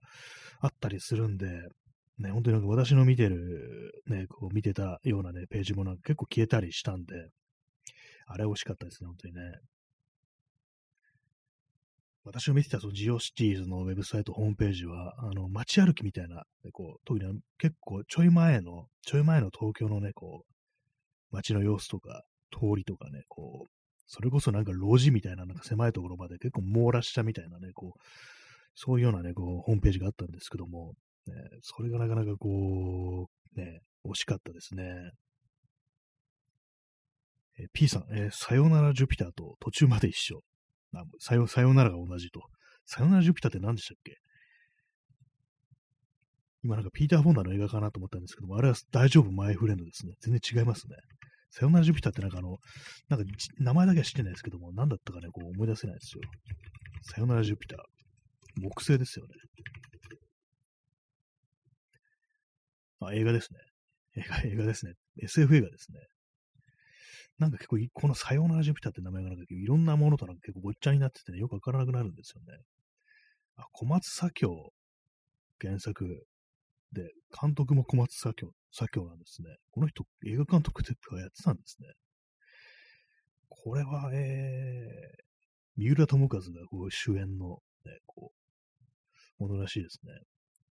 [0.61, 1.47] あったりするんで、
[2.19, 7.31] ね、本当になんか私の見てる、ね、こう見てたようなね、ページもなんか結構消えたりしたんで、
[8.27, 9.41] あれ惜しかったですね、本当にね。
[12.25, 23.71] 私が見てたそのジオシティーズのウェブサイト、ホームページは、あの、街歩きみたいな、こう、特に結構ちょい前の、ちょい前の東京のね、こう、街の様子とか、通りとかね、こう、
[24.07, 28.01] それこそなんか路地みたいな、なんか狭いところまで結構網羅したみたいなね、こう、
[28.75, 30.93] そういうようなね、こう、ホームページがあったんですけども、
[31.27, 35.13] ね、それがなかなかこう、ね、惜しかったですね。
[37.59, 40.41] え、P さん、えー、さよならジュピターと途中まで一緒。
[40.95, 42.43] あさよ、さよならが同じと。
[42.87, 44.17] さよならジュピターって何でしたっけ？
[46.65, 49.31] 今なんかピーター・フォンダの映画かなと思ったんですけども、あれは大丈夫？
[49.33, 50.15] マイフレンドですね。
[50.21, 50.97] 全然違いますね。
[51.51, 52.59] さよならジュピターってなんかあの、
[53.09, 53.27] なんか
[53.59, 56.23] 名前だけは知ってないですけども、何だったかね、こう思い出せないですよ。
[57.03, 57.79] さよならジュピター。
[58.63, 59.35] 木星ですよね。
[63.09, 63.59] あ、映画ですね。
[64.17, 64.95] 映画、映画ですね。
[65.23, 66.01] SF 映画ですね。
[67.39, 72.63] なんか結構、このさようならジュピターって名前がなんかいろんなものとなんか結構ごっちゃになっててね、よくわからなくなるんですよね。
[73.57, 74.73] あ、小松左京
[75.61, 76.27] 原作
[76.93, 79.49] で、監督も小松左京、左京なんですね。
[79.71, 81.89] この人、映画監督ってやってたんですね。
[83.49, 85.33] これは、えー、
[85.77, 88.33] 三浦友和がこう主演の、ね、こ
[89.41, 90.13] う、ものらしいですね。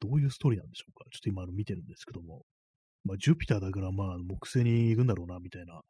[0.01, 1.05] どういうストーリーなんでしょうか？
[1.11, 2.43] ちょっと今見てるんですけども。
[3.03, 5.81] まあ、ジュピターだからまあ、木星に行くんだろうな、みたいな、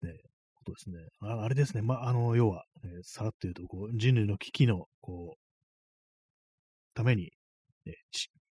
[0.00, 0.16] ね、
[0.54, 0.96] ことですね。
[1.20, 1.82] ああれですね。
[1.82, 5.38] まあ、あの、要は、え、さらって言うと、こう、人類の危機の、こう、
[6.94, 7.32] ために、
[7.84, 7.94] ね、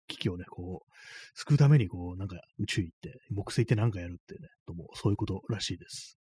[0.08, 0.92] 危機をね、こう、
[1.34, 6.18] 救うために、こう、なんか宇宙行って、木星行ってなんかやるってね、とも、そういうことらしいです。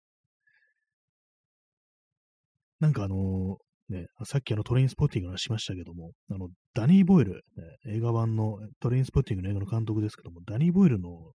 [2.80, 3.58] なんかあの
[3.90, 7.44] ね、さっきあのトレインスポッティングの話しましたけども、あの、ダニー・ボイル、
[7.86, 11.34] ね、映画版のトレインスポッティングの映画の監督ですけども、ダニー・ボイルの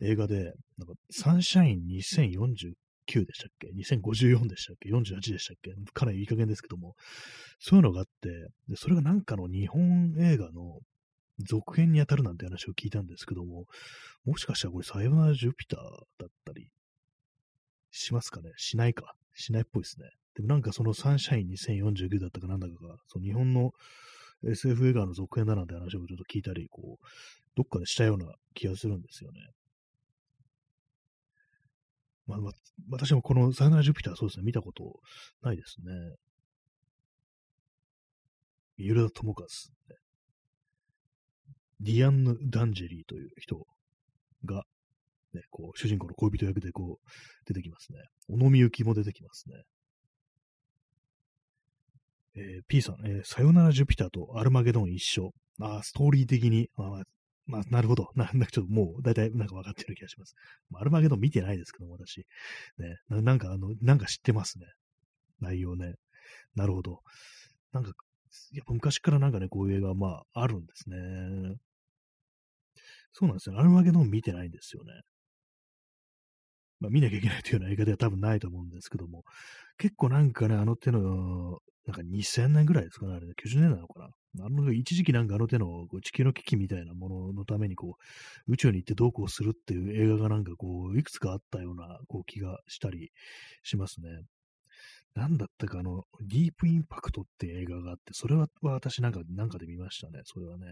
[0.00, 2.74] 映画で、なんか、サンシャイン2049
[3.24, 5.72] でしたっけ ?2054 でしたっけ ?48 でしたっけ？
[5.92, 6.94] かなりいい加減ですけども、
[7.58, 8.28] そういうのがあって、
[8.68, 10.80] でそれがなんかの日本映画の、
[11.38, 13.64] 続編に当たるなんて話を聞いたんですけども、
[14.24, 15.80] もしかしたらこれ、さよならジュピター
[16.18, 16.68] だったり
[17.90, 18.52] しますかね？
[18.56, 19.14] しないか？
[19.34, 20.08] しないっぽいですね。
[20.36, 23.72] でもなんかそのサンシャイン2049だったかなんだかが、その日本の
[24.44, 27.06] SF 映画の続編だなんて話をちょっと聞いたり、こう、
[27.56, 29.40] どっかでしたような気がするんですよね。
[32.26, 32.50] まあ、ま
[32.90, 35.00] 私もこのさよならジュピターそうですね、見たこと
[35.42, 36.16] ないですね。
[38.76, 39.48] 三浦友和、ね、
[41.80, 43.66] ディアンヌ・ダンジェリーという人
[44.44, 44.64] が、
[45.32, 47.10] ね、こう、主人公の恋人役でこう、
[47.46, 48.00] 出てきますね。
[48.28, 49.62] 小野みゆきも出てきますね。
[52.36, 55.32] えー、P さん、えー、さよならジュピターとアルマゲドン一緒。
[55.58, 57.02] まあストーリー的に、まあ、
[57.46, 58.10] まあ、なるほど。
[58.16, 60.34] なんだちょっともう、だいたいなんか分かってる気がします。
[60.68, 62.26] ま、アルマゲドン見てないですけども、私。
[62.78, 64.66] ねな、なんかあの、なんか知ってますね。
[65.40, 65.94] 内容ね。
[66.54, 67.02] なるほど。
[67.72, 67.92] なんか、
[68.52, 71.56] やっぱ昔からなんかね、こういう映画はまあ、あるんですね。
[73.12, 73.58] そうなんですよ。
[73.58, 74.92] アルマゲドン見てないんですよね。
[76.80, 79.24] まあ、見なきゃいけないというような映画では多分ないと思うんですけども、
[79.78, 84.44] 結構なんかね、あの手の、なんか2000年ぐらいですかね、あれ、ね、90年なのかな。
[84.44, 87.96] あの、一時期なんかあの手のこう地球の危機みたいなもののためにこ
[88.48, 93.12] う、宇宙に行ってどうこうするっていう映画がなんかこう、いくつかあったようなこう気がしたり
[93.62, 94.08] しますね。
[95.14, 100.66] なんだったかあの、ディープインパクトって映画があって、それは私なんか、なんかで見ましたね、それはね。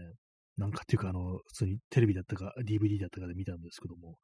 [0.57, 4.17] なんかっていうか、あの、普通にテレビだったか、DVD だったかで見たんですけども、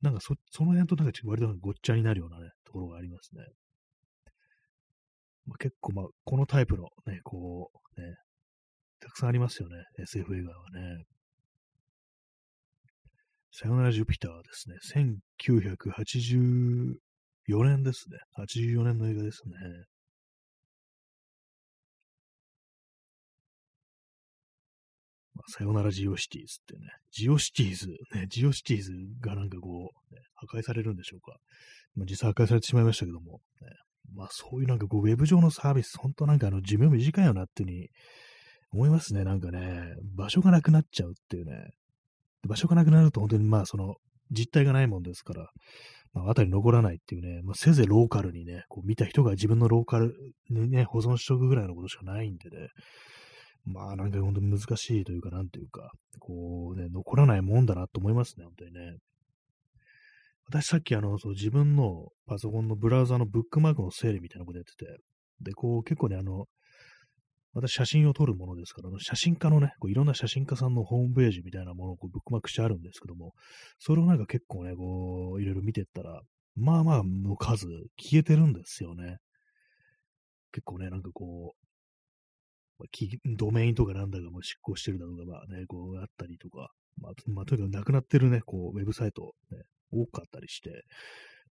[0.00, 3.44] なんかそ、その辺となんか割とごっちゃになるようなね、ところがありますね。
[5.46, 8.16] まあ、結構まあ、このタイプのね、こう、ね、
[9.00, 11.04] たくさんありますよね、SF 映画はね。
[13.58, 14.76] さよならジュピターですね。
[17.48, 18.18] 1984年ですね。
[18.38, 19.54] 84年の映画ですね。
[25.34, 26.90] まあ、さよならジオシティーズってね。
[27.12, 31.38] ジオシティーズ、ね、ジオシティーズがなんかこう、ね、破壊されるんでしょうか。
[31.94, 33.68] まあ、実際破壊されてしまいましたけども、ね、
[34.14, 37.88] まあそういうなんかこう、ウェブ上のサービス、本当なんかあの寿命短いよなっていうふうに
[38.72, 39.24] 思いますね。
[39.24, 41.70] なんかね、場所がなくなっちゃうっていうね。
[42.46, 43.96] 場所がなくなると本当にまあその
[44.30, 45.50] 実体がないもんですから、
[46.12, 50.14] まあ、あたり残らないっていうね、まあ、せいぜいローカルにね、こう見た人が自分のローカル
[50.50, 52.68] にね、保存しとくぐらいのことしかないんでね、
[53.64, 55.90] まあなんか本当に難しいというか、なんというか、
[56.20, 58.96] こうね、残らないもんだなと思いますね、本当にね。
[60.48, 64.98] 私さっきあの、そう自分のパソコンのブラウザのブックマークの整理みたいなことやってて、
[65.40, 66.46] で、こう結構ね、あの、
[67.52, 73.32] 私写真を撮るものですから、写真家のね、こういろんな写真家さんのホームページみたいなものをこうブックマークしてあるんですけども、
[73.78, 76.20] それをなんか結構ね、こう、いろいろ見てったら、
[76.54, 77.66] まあまあの数
[77.98, 79.16] 消えてるんですよね。
[80.52, 81.66] 結構ね、なんかこう、
[83.36, 89.62] ドメインとかなんだかも執行してるだとか、まあね、こうあったりとか、まあ、まあ、とにかくなくなってるね、こう、ウェブサイト、ね、
[89.92, 90.84] 多かったりして、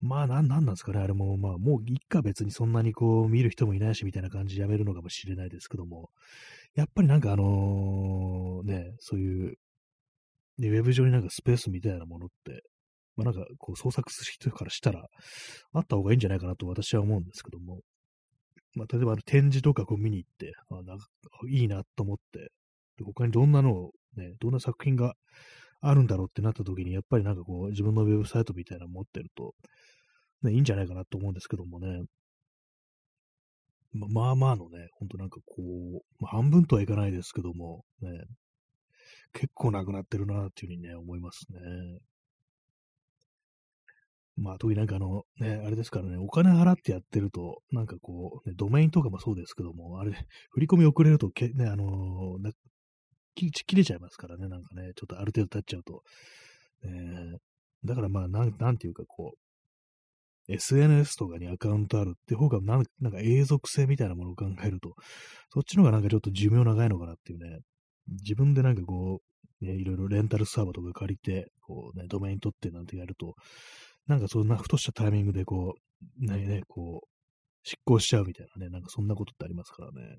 [0.01, 6.09] まあ、なん、なんですかね、あれも、まあ、もう一家別にそんなにこう、見る人もいないし、みたいな感じでやめるのかもしれないですけども、
[6.73, 9.57] やっぱりなんかあの、ね、そういう、
[10.57, 12.63] で、ウェブ上になんかスペースみたいなものって、
[13.15, 15.05] まあなんかこう創作する人からしたら、
[15.73, 17.81] あった方がいいんじゃないかなと私は思うんですけども、
[18.75, 21.05] まあ例えばあの展示とかこう見に行って、あなんか
[21.49, 22.51] いいなと思って、
[23.03, 25.15] 他にどんなのをね、どんな作品が
[25.81, 29.55] あるんだろうってなった時に、やっぱりなんかこう、自分のウェブサイトみたいなの持ってると、
[30.43, 32.03] ね、いいんじゃないかなと思うんですけどもね。
[33.93, 38.09] ままあまあのね、ほんとなんかこう、まあ、半分とはいかないですけども、ね、
[39.33, 41.59] 結構なくなってるなっていうふうにね、思いますね。
[44.37, 50.11] まあ、特になんかあの、ね、あれですからね、お金払ってやってると、なんかこう、ね、ドメインとかもそうですけども、あれ、
[50.51, 52.51] 振り込み遅れるとけ、ね、あのー、
[53.35, 56.03] 切れちゃいますからね、なんかね、ちょっとある程度経っちゃうと。
[56.83, 57.37] えー、
[57.85, 64.95] だからまあ、なん、なんていうかこう、SNS とかにアカウントあるって方がなん、なんか永続性みたいなものを考えると、
[65.53, 67.59] そっちの方がなんかちょっと寿命長いのかなっていうね、
[68.07, 69.21] 自分でなんかこ
[69.61, 73.35] う、ね、いろいろレンタルサーバーとか借りて、こうね、ドメイン取ってなんてやると、
[74.07, 75.75] なんかそんなふとしたタイミングでこ
[76.21, 77.07] う、ね、ね、こう、
[77.63, 80.17] 執行しちゃうみたいなね、なんかそんなことってありますからね。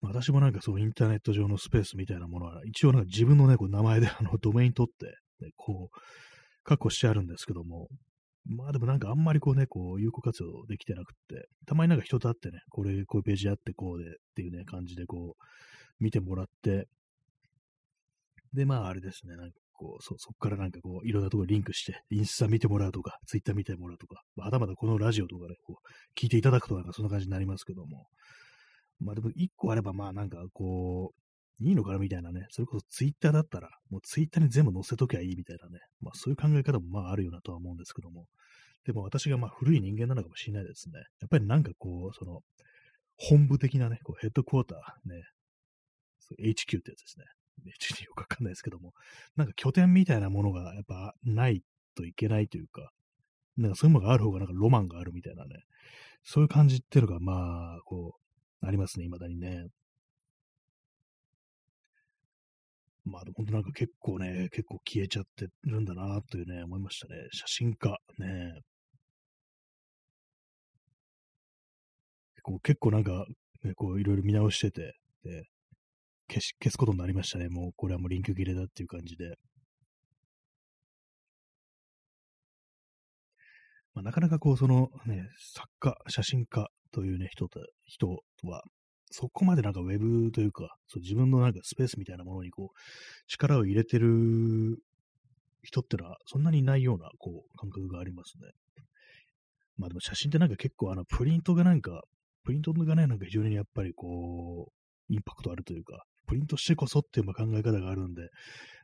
[0.00, 5.06] 私もなんかそうインターネット上のスペースみたいなものは、一応なんか自分のね、こう名前であのドメイン取って、
[5.44, 5.98] ね、こう、
[6.64, 7.88] 確保してあるんですけども、
[8.44, 16.88] まあでもなんかあんまりこうね、こう有効活用できてなくって、たまになんか人と会ってね、これ、こういうページあってこうでっていうね、感じでこう、見てもらって、
[18.52, 28.06] で、まああれですね、なんかこう、そ、そこからなんかこう、いろんなところリンクして、インスタ見てもらうとか、ツイッター見てもらうとか、まだまだこのラジオとかで、ね、こう、聞いていただくとなんかそんな感じになりますけども、
[29.00, 31.18] まあでも一個あればまあなんかこう
[31.60, 38.26] いいのかなみたいなね、それこそツイッターだったら、もうツイッターに全部載せときゃいいみたいなね、まあそういう考え方もまああるよなとは思うんですけども、
[38.84, 41.00] でも私がまあ古い人間なのかもしれないですね。
[41.20, 42.42] やっぱりなんかこう、その、
[43.16, 45.22] 本部的なね、こうヘッドクォーター、ね、
[46.40, 47.24] HQ ってやつですね。
[47.66, 48.92] HQ よくわかんないですけども、
[49.36, 51.62] なんか拠点みたいなものがやっぱない
[51.96, 52.92] といけないというか、
[53.56, 55.64] なんかそういうものがある方がなんかロマンがあるみたいなね、
[56.22, 58.17] そういう感じっていうのがまあ、こう、
[58.68, 59.68] ありますね、未だにね。
[63.04, 67.14] まあ、本当なんか結構ね、結構消えちゃってるんだなというね、思いましたね。
[67.32, 68.60] 写真家、ね。
[72.42, 73.24] こう結構なんか、
[73.64, 74.94] ね、こういろいろ見直してて、
[75.24, 75.44] で、
[76.28, 77.48] 消し、消すことになりましたね。
[77.48, 79.36] もう、これはもうリンク切れだっていう感じで。
[83.94, 88.08] まあ、なかなかこう、そのね、作家、写真家というね、人と、人
[88.44, 88.62] は、
[89.10, 92.78] そこまでなんかウェブというか、そう自分のなんかスペースみたいなものにこう、
[93.26, 94.78] 力を入れてる
[95.62, 98.50] 人ってのはそんなにいないようなこう感覚がありますね。
[99.76, 102.02] まあでも写真ってなんか結構あのプリントがなんか、
[102.44, 108.30] プリントがね、なんか非常にやっぱりこう、インパクトあるというか、プリントしてこそっていう考え方があるんで、やっ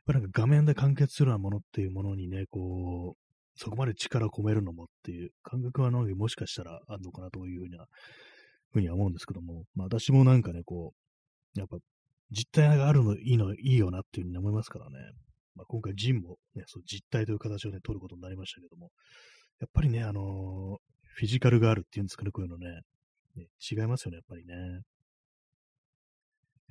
[0.07, 3.24] ぱなんか画面で完結するようなものっていうものにね、こう、
[3.55, 7.85] そこまで力を込めるのもっていう感覚はなんかもしかしたらあるのかなというふうな
[8.73, 10.93] ふうには思うんですけども、まあ私もなんかね、こ
[11.55, 11.77] う、やっぱ
[12.31, 14.97] 実態があるのいいの、いいよなっていうふうに思いますからね。
[15.55, 18.89] まあ今回ジンもね、そう実態という形をね、取ることになりましたけども、
[19.59, 20.23] やっぱりね、あのー、
[21.15, 22.81] フィジカルがあるっていうんですかね、こういうのね、
[23.37, 24.81] ね違いますよね、やっぱりね。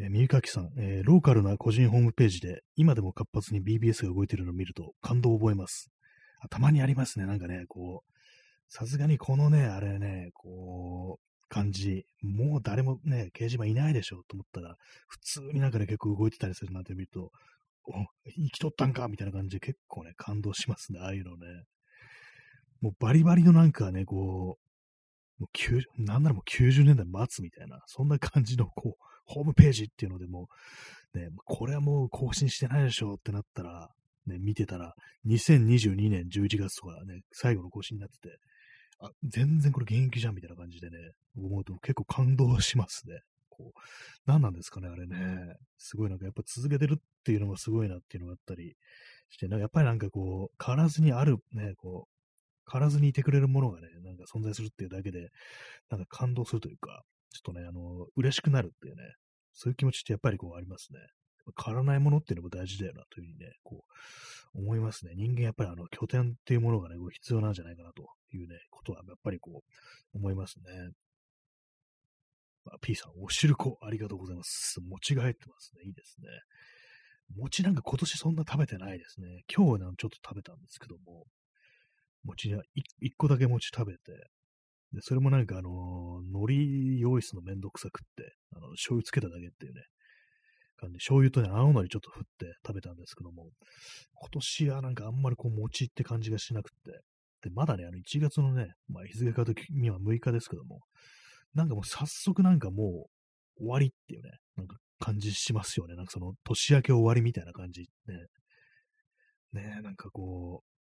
[0.00, 5.93] え、三かきさん、えー、ローカルな個人ホームページで、今でも活発に BBS が動いているのを見ると感動を覚えます。
[6.48, 8.12] たまにありますね、なんかね、こう、
[8.68, 14.76] さすがにこのね、あれね、こう、感じ、もう誰もね、掲示板いないでしょと思ったら、
[15.06, 17.30] 普通になんかね、結構動いてたりするなんて見ると、
[17.86, 17.92] お、
[18.26, 21.46] 生きとったんかみたいな感じで結構ね、感動しますね、ああいうのね。
[22.80, 24.58] もうバリバリのなんかね、こ
[25.38, 30.48] う、もう9なんならもう90年代末みたいな、そんな感じのこう、ホームページっていうのでも、
[31.14, 33.90] ね、これはもう更新してないでしょってなったら、
[34.26, 34.94] ね、見てたら、
[35.26, 38.38] 2022年11月とかね、最後の更新になってて、
[39.00, 40.96] あ、全然これ現役じゃんみたいな感じでね、
[41.36, 43.20] 思うと結構感動しますね。
[43.48, 43.80] こう、
[44.26, 45.54] 何なんですかね、あれね。
[45.78, 48.76] すごいなんかやっぱ続けてるっていうのがすごいなっていうのがあったり
[49.30, 55.30] して、なんかやっぱりなんかこう、変わらずにあるね、こう、変わらずにいてくれるものがね、なんか存在するっていうだけで、
[55.90, 59.02] なんか感動するというか、ちょっとね、あの、嬉しくなるっていうね、
[59.52, 60.98] そういう気持ちってやっぱりこうありますね。
[61.62, 63.84] 変わらないものっていうのも大事だよなというふうにね、こ
[64.54, 65.12] う、思いますね。
[65.16, 70.92] 人間やっぱりあの、拠点っていうものがね、こう必要なんじゃないかなというね、ことはやっぱりこう、思いますね。
[72.66, 74.80] あ、P さん、おしるこ、ありがとうございます。
[74.80, 75.82] 餅が入ってますね。
[75.84, 76.28] いいですね。
[77.36, 79.44] 餅なんか今年そんな食べてないですね。
[79.54, 81.24] 今日はちょっと食べたんですけども、
[82.24, 84.12] 餅には一個だけ餅食べて、
[84.92, 89.82] で、それもなんかあのー、海苔用意するのめんどくさくって、あの、醤油つけただけっていうね、
[90.76, 93.48] 感じ、醤油とね、青のりちょっと振って食べたんですけども、
[94.14, 97.00] 今年はなんかあんまりこう餅って感じがしなくて、
[97.42, 100.80] で、まだね、あの1月のね、まあ日付変わるには6日ですけども、
[101.54, 103.06] なんかもう早速なんかも
[103.58, 105.94] う終わりっていうね、なんか感じしますよね。
[105.94, 108.16] なんかその年明け終わりみたいな感じね。
[109.52, 110.73] ねなんかこう、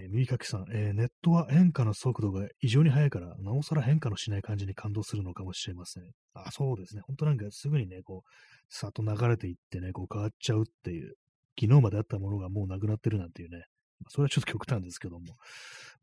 [0.00, 6.04] えー、右かきさん、えー、ネットは変化の速度が異常に速いから、なおさら変化のしない感じに感動するのかもしれません。
[6.34, 7.02] あ、そうですね。
[7.06, 8.30] 本当なんかすぐにね、こう、
[8.68, 11.14] さっと流れていってね、こう変わっちゃうっていう、
[11.60, 13.64] 昨日まであったものがもうなくなってるなんていうね、
[14.08, 15.26] それはちょっと極端ですけども。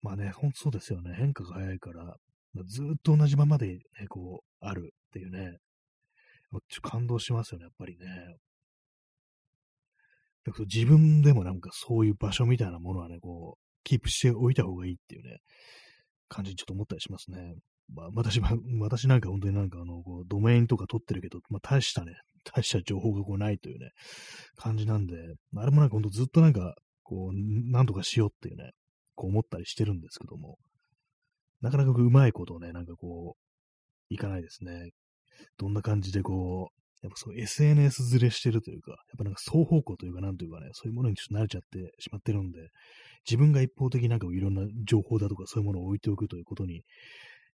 [0.01, 1.13] まあね、ほんとそうですよね。
[1.15, 2.15] 変化が早いから、
[2.65, 5.57] ずっと同じままで、ね、こう、あるっていうね。
[6.51, 8.05] ちょっと感動しますよね、やっぱりね。
[10.67, 15.37] 自分でもなんかそういう場所みたいなものはね、こう、キープしておいた方がいいっていうね、
[16.27, 17.55] 感じにちょっと思ったりしますね。
[17.93, 18.41] まあ、私、
[18.79, 22.13] 私なんか本当になんかあの、こう、ドメインとか取ってるけど、まあ、大したね、
[22.43, 23.91] 大した情報がこうないというね、
[24.57, 25.15] 感じなんで、
[25.55, 28.71] あれもなんか本当ずっとなんか、こう、なんとかしようっていうね、
[29.13, 30.57] こう思ったりしてるんですけども、
[31.61, 34.91] なかなかうまいことをね、なんかこう、いかないですね。
[35.57, 42.69] どんな感じでこう、やっぱそう SNS ずれしてるというか、やっぱなんか双方向というか、なんというかね、そういうものにちょっと慣れちゃってしまってるんで、
[43.29, 46.81] 自分が一方的になんかいろんな情報だとかそういうものを置いておくということに、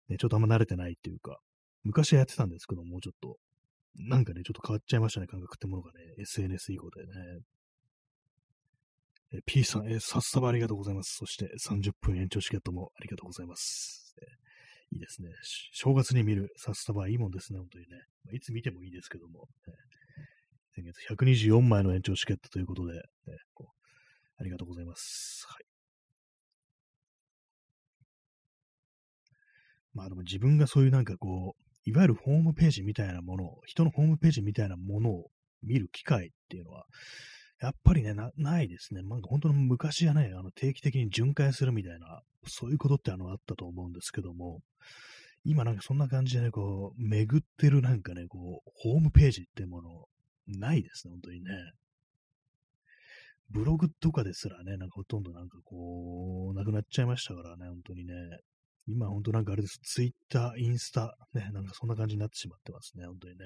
[0.08, 1.40] ね、ちょっとあんま慣れてないっていうか、
[1.84, 3.36] 昔はやってたんですけども、うちょっと、
[3.96, 7.10] なんかね、ちょっと変わっちゃいましたね、感覚ってものがね、SNS 以降でね。
[9.34, 11.16] え P さん、えさっさばありがとうございます。
[11.18, 14.14] そして30分延長チケットもありがとうございます。
[14.94, 15.30] いいですね。
[15.74, 17.98] 正月に見る札束はいいもんですね、本当にね。
[18.26, 19.74] まあ、いつ見てもいいですけども、ね、
[20.76, 23.02] 先月124枚の延長チケットということで、ね、
[23.54, 25.46] こうありがとうございます。
[25.48, 25.66] はい。
[29.94, 35.30] まあでも自分がそういうなんかこう、いわゆるホームページみたいなものを、人のホームページみたいなものを
[35.64, 36.86] 見る機会っていうのは、
[37.60, 39.04] やっぱりね、なないですね。
[39.04, 44.62] なんか本当の昔はね、あの定期的に巡回するみたいな、そういうことってあのあったと思うんですけども、
[45.44, 50.06] 今なんかそんな感じでね、こう、巡ってるなんかね、こう、ホームページってもの、
[50.48, 51.50] ないですね、本当にね。
[53.50, 58.14] ブログとかですらね、なんかほとんどなんかこう、なくなっちゃいましたからね、本当にね。
[58.88, 63.46] 今本当なんかあれです、ツイッター、インスタ、ね、なんかそんな感じになってしまってますね、本当にね。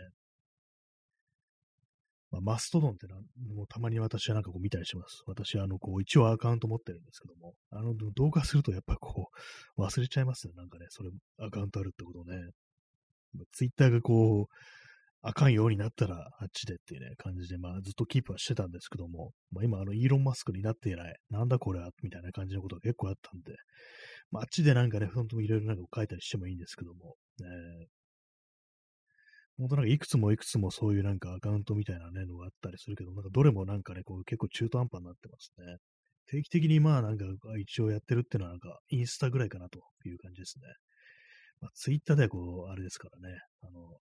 [2.36, 3.16] まあ、マストドンっての、
[3.56, 5.24] もうたまに私はなんかこう見たりします。
[5.26, 9.30] 私はあの、こう、一応アカウント持ってるんですけども、あの、動画するとやっぱこ
[9.78, 10.54] う、 忘れちゃいますね。
[10.56, 12.50] なんかね、それ、アカウントあるってことね。
[13.52, 14.56] ツイッターがこう、
[15.28, 23.56] あかんようになったらあっちでっていうね、感じで、まあずっとキープはしてたんですけども、まあ今あのイーロンマスクになって以来、なんだこれはみたいな感じのことが結構あったんで、
[24.30, 27.48] まああっちでなんかね、本当にいろいろなんか書いたりしてもいいんですけども、ね、
[29.58, 35.78] 本当なんかいくつもいくつもそういうなんかアカウントみたいなね、のがあったりするけど、なんかどれもなんかね、こう結構中途半端になってますね。
[36.28, 37.26] 定期的にまあなんか
[37.60, 40.66] 一応やってるっていうのはなんかインスタぐらいかなという感じですね。
[41.62, 43.98] まあ、ツイッターではこう、あれですからね、あの、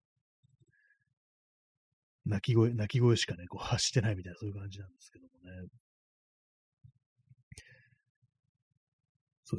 [2.25, 5.67] 泣き声、泣き声しかね、こう発してないみたいな、そういう感じなんですけどもね。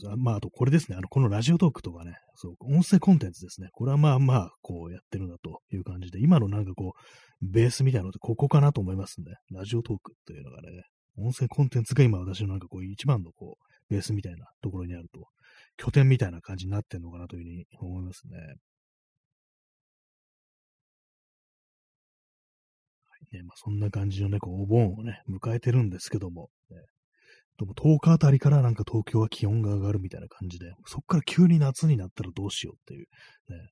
[0.01, 0.17] そう。
[0.17, 0.97] まあ、あとこれですね。
[0.97, 3.69] あの、このラジオトークとかね、そう、音声コンテンツですね。
[3.73, 10.85] これはまあまあ、こうやってるなという感じで、今のなんかこう、ベースみたいなのってここかなと思いますんで、ラジオトークというのがね、
[11.19, 15.27] 音声コンテンツが今私のなんかこう、一番のこう、ベースみたいなところにあると、
[15.77, 18.37] 拠点みたいな感じになってんのかなというふうに思いますね。
[18.39, 18.47] は
[23.33, 26.77] いね、まあ、そんな感じのね、こう、お盆をね、迎えてるんですけども、ね、
[27.63, 33.07] でも10日あたりからなんか東京は気温が上がるみたいな感じで、そっから急に夏になったらどうしようっていう、
[33.51, 33.71] ね、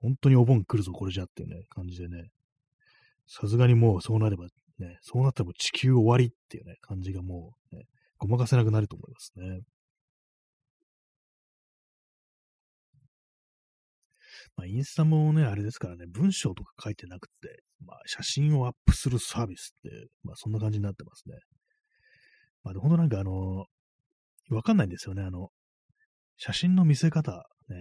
[0.00, 2.28] 本当にお盆来るぞ、これじゃっていうね、感じでね、
[3.26, 4.44] さすがにもうそうなれば、
[4.78, 7.82] ね、そうなったらもう地球終わりっていうね、感じがもう、ね、
[8.16, 9.62] ごまかせなくなると思いますね。
[14.56, 21.34] まあ、インスタもね、あれですからね、文章とか書いてなくて、まあ、写真をアップするサービスって、まあ、そんな感じになってますね。
[22.64, 23.66] まあ、ほんとなんかあの、
[24.50, 25.50] わかんないんですよね、あの、
[26.36, 27.76] 写真の見せ方、ね、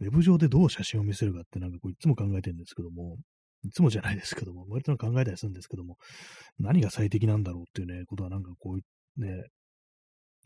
[0.00, 3.16] ウェブ上でどう写真を見せるかってなんかこういつも考えてるんですけども、
[3.64, 5.96] いつもじゃないですけども、割と考えたりするんですけども、
[6.58, 9.44] 何が最適なんだろうっていうね、ことはなんかこう、ね、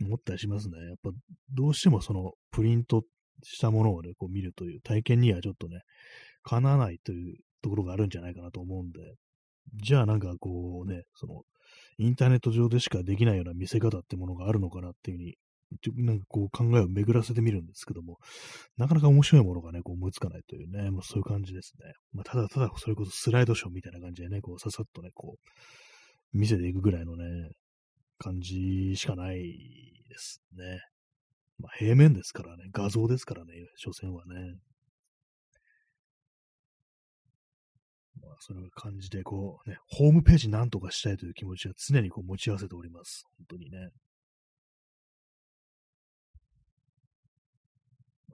[0.05, 0.79] 思ったりしますね。
[0.79, 1.11] やっぱ
[1.55, 3.03] どうしてもそのプリント
[3.43, 5.81] したものをね、こう見るという体験にはちょっとね、
[6.43, 9.01] かなわないというところがあるんじゃないかなと思うんで、
[9.83, 11.43] じゃあなんかこうね、その、
[11.99, 15.37] インターネット上でしかできないような見せ方ってものがあるのかなっていうふうに、
[16.07, 18.18] なんかこう考えを巡らせてみるんですけども、
[18.76, 21.93] なかなか面白いものがね、こう思いつかないというね、まあ、そういう感じですね。
[22.12, 27.51] まあ、ただただそれこそスライドショーみたいな感じでね、こうささっとね、こう、見せていくぐらいのね、
[28.18, 29.39] 感じしかない
[30.09, 30.81] ですね。
[31.59, 34.57] まあ、平面ですからね、画像ですからね、所詮はね。
[38.41, 43.24] それを感じて、こう、ね、ホームページなんとかしたいという気持ちは常にこう持ち合わせております。
[43.39, 43.91] 本当にね。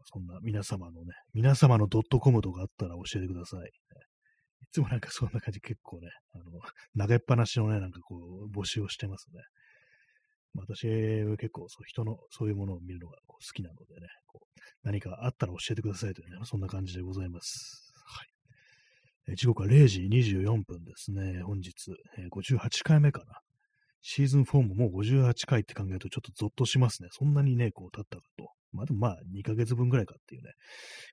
[0.07, 3.61] そんな皆様のね、皆様のドットコムとかあったら教えてください。
[3.61, 9.41] いつもなんかそんな感じ結構ね、あの、投げっぱなしのね、なんかこう、募集をしてますね。
[10.53, 17.94] まあ私は結構そう人のそういうものを見るのが好きなのでね、こう何かあったら教えてくださいというね、そんな感じでございます。
[19.33, 21.73] 時刻は0時24分ですね、本日、
[22.19, 23.41] えー、58回目かな。
[24.03, 27.09] シーズン4ももう58回って考えるとちょっとゾッとしますね。
[27.11, 28.51] そんなにね、こう経ったかと。
[28.73, 30.51] まあでもまあ2ヶ月分ぐらいかっていうね、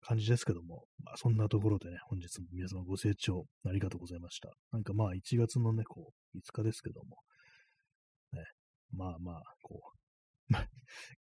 [0.02, 4.52] 感じですけども、まあそんなところでね、本日も皆様ご清聴ありがとうございました。
[4.74, 7.18] なんかまあ1月のね、こう、5日ですけども、
[8.34, 8.44] ね、
[8.92, 9.82] まあまあ、こ
[10.50, 10.54] う、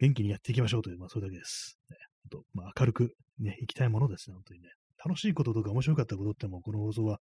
[0.01, 1.79] 元気にやっていきましょうという、まあ、それだけです。
[1.89, 1.97] ね、
[2.31, 4.71] とまあ、明るくね、いきたいものですね、本当にね。
[5.05, 7.21] 楽しいこととか面白かったことっても、この放送は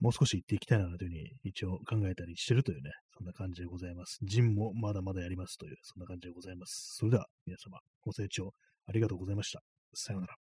[0.00, 4.18] もう少し言っていきたいなというふうに一応考えたりしてるというね、そんな感じでございます。
[4.22, 6.96] ジンもまだまだやりますという、そんな感じでございます。
[6.96, 8.54] それでは皆様、ご清聴
[8.86, 9.62] ありがとうございました。
[9.94, 10.43] さようなら。